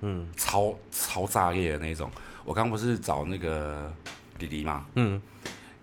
[0.00, 2.10] 嗯，超超炸裂的那种。
[2.44, 3.90] 我刚不是找那个
[4.38, 4.84] 弟弟吗？
[4.96, 5.22] 嗯，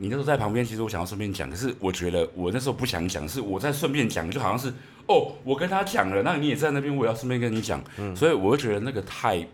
[0.01, 4.73] 你那时候在旁边，其实我想要顺便讲，可是我觉得我那时候不想讲，是我在顺便讲，就好像是
[5.05, 7.79] 哦，我跟他讲了，那你也在那边，我要顺便跟你讲，
[8.15, 9.45] 所以我会觉得那个太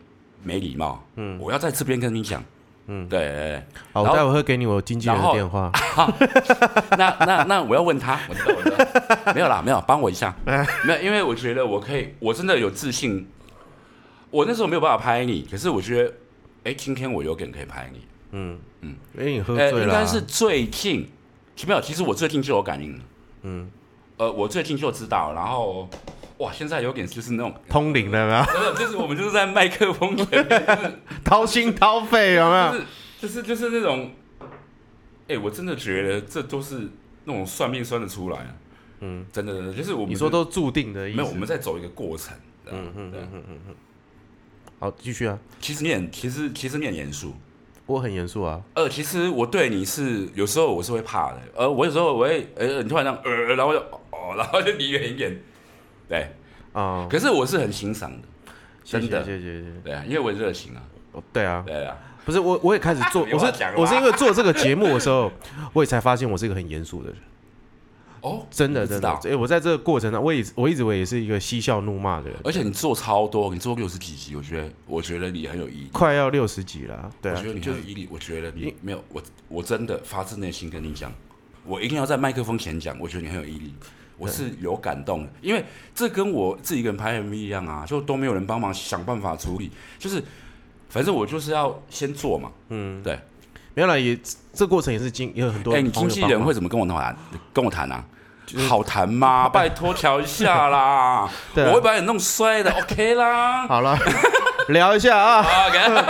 [0.41, 2.41] 没礼貌，嗯，我要在这边跟你讲，
[2.85, 5.69] 嗯，对好，我待会会给你我经纪人的电话。
[6.97, 13.27] 那那那我要问他，我知道我知道，没有啦，没有，帮我一下， 没有，因为我觉得我可以，我真的有自信。
[14.31, 16.13] 我那时候没有办法拍你，可是我觉得，
[16.63, 17.99] 哎，今天我有点可以拍你。
[18.31, 19.99] 哎、你喝呃，醉了、啊？
[19.99, 21.09] 应该是最近，
[21.55, 23.03] 其没有，其实我最近就有感应了。
[23.43, 23.69] 嗯，
[24.17, 25.89] 呃，我最近就知道，然后
[26.37, 28.59] 哇，现在有点就是那种，通灵了，有没有？
[28.59, 32.81] 没有，就是我们就是在麦克风前面， 就是掏心掏肺，有没有？
[33.19, 34.11] 就是就是就是那种，
[35.27, 36.89] 哎、我真的觉得这都是
[37.23, 38.55] 那种算命算得出来啊。
[38.99, 41.17] 嗯，真的，真的，就是我们你说都注定的意思。
[41.17, 42.35] 没有，我们在走一个过程。
[42.69, 43.75] 嗯嗯嗯嗯嗯。
[44.79, 45.39] 好，继续啊。
[45.59, 47.33] 其实你很，其实其实你很严肃。
[47.87, 48.61] 我很严肃啊。
[48.75, 53.79] 呃，其实我对你是有时候我是会怕的，呃，我有时候我会，呃，你突然这样，呃，然后就
[54.11, 55.35] 哦，然后就离远一点，
[56.07, 56.27] 对。
[56.73, 58.27] 啊、可是我是很欣赏的，
[58.83, 59.23] 真的。
[59.23, 59.65] 谢谢谢谢。
[59.83, 60.83] 对啊，因为我热情啊，
[61.13, 63.45] 哦对啊，对啊，不是我，我也开始做， 没我是
[63.77, 65.31] 我是因为做这个节目的时候，
[65.73, 67.17] 我也才发现我是一个很严肃的人，
[68.21, 69.19] 哦，真的知道。
[69.23, 81.11] 哎，我在这个过程中，我也我一直我也是一个嬉笑怒骂的人，而且你做超多，你做六十几集，我觉得，我觉得你很有毅力，快要六十集了，对啊我觉得，你就是很有毅力，我觉得你没有，我我真的发自内心跟你讲，
[81.65, 83.73] 我一定要在麦克风前讲，我觉得你很有毅力。
[84.19, 85.63] 我是有感动的，因为
[85.93, 90.19] 这跟我自己一个人拍 MV 一样啊，就都没有人帮忙想办法处理，就是
[90.89, 93.19] 反正我就是要先做嘛，嗯，对，
[93.77, 94.17] 没有了，也
[94.55, 97.15] 这过程也是经也有很多哎、你经纪人会怎么跟我谈？
[97.53, 98.03] 跟我谈啊？
[98.67, 99.47] 好谈吗？
[99.53, 101.29] 拜托调一下啦！
[101.53, 103.67] 对啊我会把你弄摔的，OK 啦。
[103.69, 103.95] 好了，
[104.69, 105.45] 聊一下啊，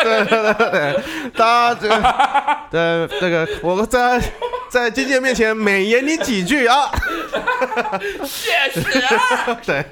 [0.01, 1.03] 对对对
[1.35, 4.21] 大家这个对这个我在
[4.69, 6.89] 在经纪人面前美言你几句啊，
[8.23, 9.57] 谢谢啊！
[9.65, 9.85] 对。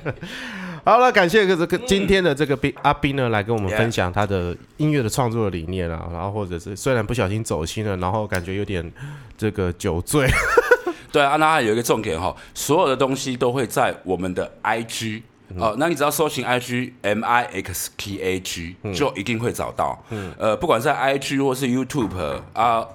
[0.86, 8.90] 好了，感谢这个今天的这个斌阿斌呢，来跟我们分享他的音乐的创作的理念啊，然后或者是虽然不小心走心了，然后感觉有点
[9.36, 10.30] 这个酒醉，
[11.12, 15.24] 对啊，那还有一个重点哈，所有的东西都会在我们的 IG
[15.58, 20.04] 哦、那你只要搜寻 IG M I X K A G 就一定会找到。
[20.10, 20.34] 嗯。
[20.40, 22.86] 呃，不管在 IG 或是 YouTube 啊，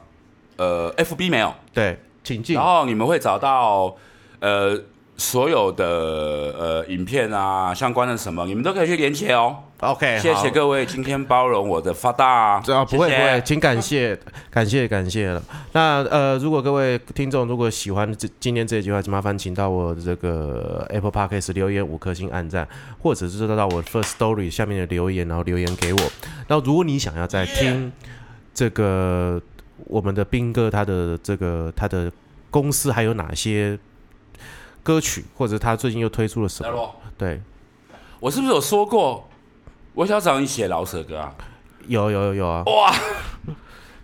[0.56, 2.56] 呃，FB 没有，对，请进。
[2.56, 2.64] 然。
[2.64, 3.96] 后你们会找到
[4.40, 4.76] 呃
[5.20, 9.54] 所有的呃影片啊相关的什么，你们都可以去连接哦。
[9.80, 14.18] OK，谢谢各位今天包容我的发大啊，啊，不会谢谢不会，请感谢
[14.50, 15.42] 感谢感谢了。
[15.72, 22.66] 那呃，如果各位听众如果喜欢这今天这一句话，就麻烦请到我的这个 Apple Podcast 留言五颗星按赞，
[23.02, 26.00] 或者是到我 First Story 下面的留言，然后留言给我。
[26.48, 27.92] 那如果你想要再听
[28.52, 29.40] 这个
[29.86, 32.10] 我们的兵哥他的这个他的
[32.50, 33.78] 公司还有哪些
[34.82, 36.94] 歌曲，或者他最近又推出了什么？
[37.18, 37.40] 对，
[38.18, 39.28] 我是不是有说过
[39.94, 41.34] 我想找你写老舍歌啊？
[41.86, 42.94] 有有有有啊，哇！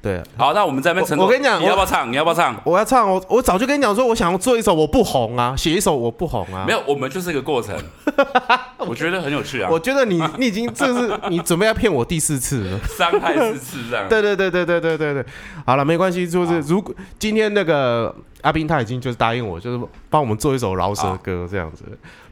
[0.06, 0.22] 对。
[0.36, 2.12] 好，那我们在那边成我我跟你讲你要不要唱？
[2.12, 2.54] 你要不要唱？
[2.64, 6.64] 我要唱，我我早就跟你讲说，我想要做一首我不红啊，写一首我不红啊。
[6.66, 7.76] 没有，我们就是一个过程，
[8.78, 9.68] 我觉得很有趣啊。
[9.70, 12.78] 我觉得你你已经这是你准备要骗我第四次了。
[12.96, 14.08] 伤害四次这样。
[14.08, 15.26] 对对对对对对对对，
[15.64, 21.84] 好了，没关系，就是如果今天那个阿斌他已经就是答应我，就是帮我们做一首饶舌歌这样子，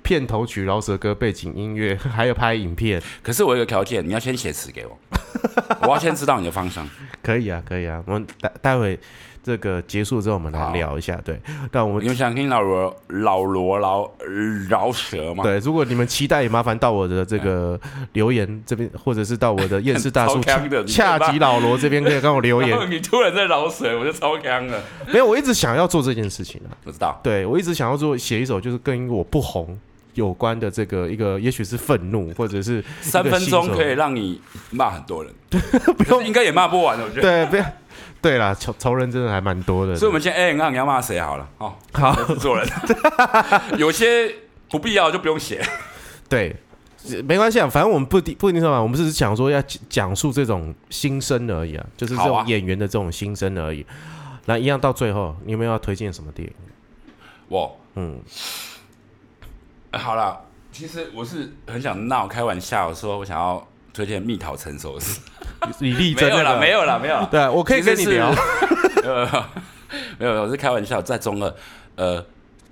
[0.05, 4.97] 片头曲、饶舌歌、背景音乐， 还有拍影片，可是我有一个条件，你要先写词给我，
[5.83, 6.89] 我要先知道你的方向。
[7.23, 8.01] 可以啊，可以啊。
[8.07, 9.01] 我们待待会
[9.43, 11.19] 这个结束之后，我们来聊一下。
[11.25, 11.41] 对，
[11.71, 14.11] 但我们你们想听老罗老罗饶
[14.69, 15.43] 饶舌吗？
[15.43, 17.81] 对，如果你们期待，也麻烦到我的这个
[18.13, 20.39] 留言这边，或者是到我的厌世大叔
[20.87, 22.91] 恰吉老罗这边可以跟我留言。
[22.91, 24.83] 你突然在饶舌，我就超强了。
[25.07, 26.77] 没有，我一直想要做这件事情啊。
[26.85, 29.79] 不知道，对我一直想要做写一首就是跟我不红
[30.15, 34.41] 有关的这个一个，也许是愤怒，或者是三分钟可以让你
[34.71, 35.33] 骂很多人，
[35.99, 37.23] 不用应该也骂不完的，我觉得。
[37.23, 37.65] 对，不要
[38.21, 39.95] 对啦，仇仇人真的还蛮多的。
[39.95, 41.49] 所以，我们先 A N 你要骂谁好了？
[41.59, 42.67] 哦，好制作人，
[43.79, 44.35] 有些
[44.71, 45.63] 不必要就不用写。
[46.29, 46.57] 对。
[47.23, 53.85] 没关系啊，反正我们不一定不一定说嘛，我们只是讲说要讲讲述这种心声而已啊，就是这种演员的这种心声而已。
[54.47, 56.55] 那一样到最后，你有没有要推荐什么电影？
[57.49, 58.19] 我嗯，
[59.95, 60.41] 呃好了，
[60.73, 65.21] 其实我是很想闹开玩笑说，我想要推荐蜜桃成熟时。
[65.79, 67.29] 李丽没有啦，珍那个没有了，没有啦。
[67.31, 68.31] 对，我可以跟你聊。
[69.01, 69.45] 没有，
[70.19, 71.55] 没有，我是开玩笑，在中二。
[71.95, 72.27] 呃，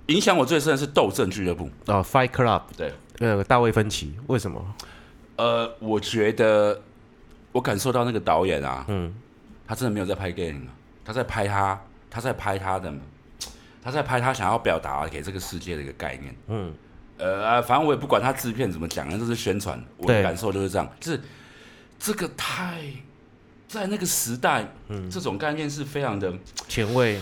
[0.06, 1.70] 影响我最深的是斗阵俱乐部。
[1.86, 4.74] 哦，Fight Club，对，呃，大卫芬奇，为什么？
[5.36, 6.82] 呃，我觉得
[7.52, 9.14] 我感受到那个导演啊，嗯，
[9.66, 10.70] 他真的没有在拍电影啊，
[11.04, 12.92] 他在拍他，他在拍他的，
[13.82, 16.34] 他在拍他想要表达给这个世界的一个概念。
[16.48, 16.74] 嗯，
[17.18, 19.82] 呃啊，反正我也不管他制片怎么讲，那这是宣传。
[19.96, 21.20] 我的感受就是这样，就是
[21.98, 22.82] 这个太
[23.68, 25.08] 在那个时代，嗯。
[25.10, 26.32] 这种概念是非常的。
[26.68, 27.20] 前卫，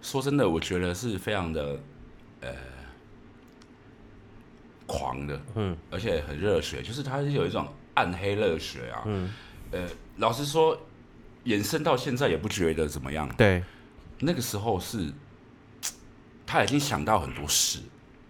[0.00, 1.78] 说真的，我觉得是非常的
[2.40, 2.50] 呃
[4.86, 9.30] 狂的，嗯，而且很热血，就是他是有一种暗黑热血啊，嗯，
[9.72, 9.86] 呃，
[10.16, 10.80] 老实说，
[11.44, 13.28] 延伸到现在也不觉得怎么样。
[13.36, 13.62] 对，
[14.20, 15.12] 那个时候是
[16.46, 17.80] 他已经想到很多事，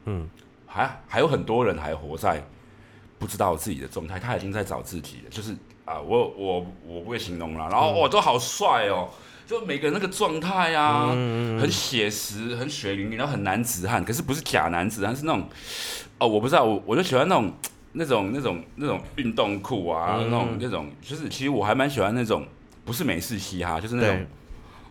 [0.09, 0.29] 嗯，
[0.67, 2.43] 还还有很多人还活在
[3.19, 5.53] 不知道自己的状态，他已经在找自己了，就是
[5.85, 9.09] 啊，我我我不会形容了，然后我、都好帅哦。
[9.47, 11.09] 就每个人那个状态啊，
[11.59, 15.49] 很写实，很血淋淋，然后很男子汉，可是不是假男子汉，是那种
[16.19, 17.51] 哦，我不知道，我我就喜欢那种
[17.93, 22.47] 那种那种那种运动裤啊，那种那种，就是其实我还蛮喜欢那种，
[22.85, 24.27] 不是美式嘻哈，就是那种，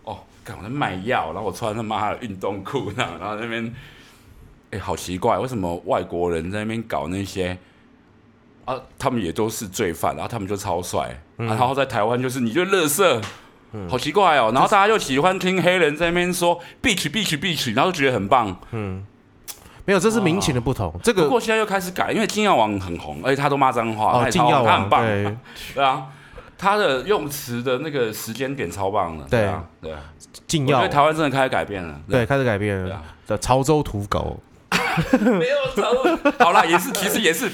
[0.05, 3.71] 哦，干我在卖药，然后我穿他妈的运动裤然后，然后那边，
[4.71, 7.57] 哎、好奇怪，为什么外国人在那边搞那些
[8.65, 8.75] 啊？
[8.99, 13.21] 他们也都是罪犯，然后他们就超帅、啊然后在台湾就是你就乐色。
[13.89, 18.57] 好奇怪哦，然后大家又喜欢听黑人在那边说 “bitch bitch bitch”，然后就觉得很棒。
[18.71, 19.05] 嗯。
[19.85, 20.93] 没有，这是民情的不同。
[21.03, 25.37] 这个不过现在又开始改，因为金耀王很红，而且他都骂脏话，金耀王他很棒，对。
[25.75, 26.07] 对啊，
[26.57, 30.01] 他的用词的那个时间点超棒的，对啊，对啊，
[30.47, 34.39] 禁药我觉得，台湾真的开始改变了，对，开始改变了的潮州土狗，
[35.39, 35.93] 没有找
[36.39, 37.49] 好啦，也是，其实也是。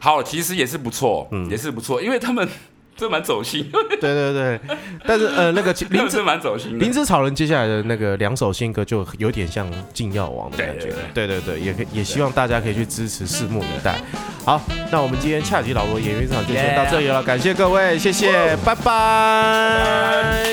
[0.00, 1.50] 好，其实也是不错，嗯。
[1.50, 2.48] 也是不错，因为他们
[2.96, 3.68] 这蛮走心，
[4.00, 4.60] 对对对，
[5.06, 6.78] 但是呃，那个 林这子蛮走心。
[6.78, 14.00] 林芝草人接下来的那个两首新歌就有点像禁药王的感觉，对对对，也也希望大家可以去支持，拭目以待。
[14.44, 14.60] 好，
[14.90, 20.44] 那我们今天恰吉老罗演员场就先到这里了，感谢各位，谢谢，拜拜。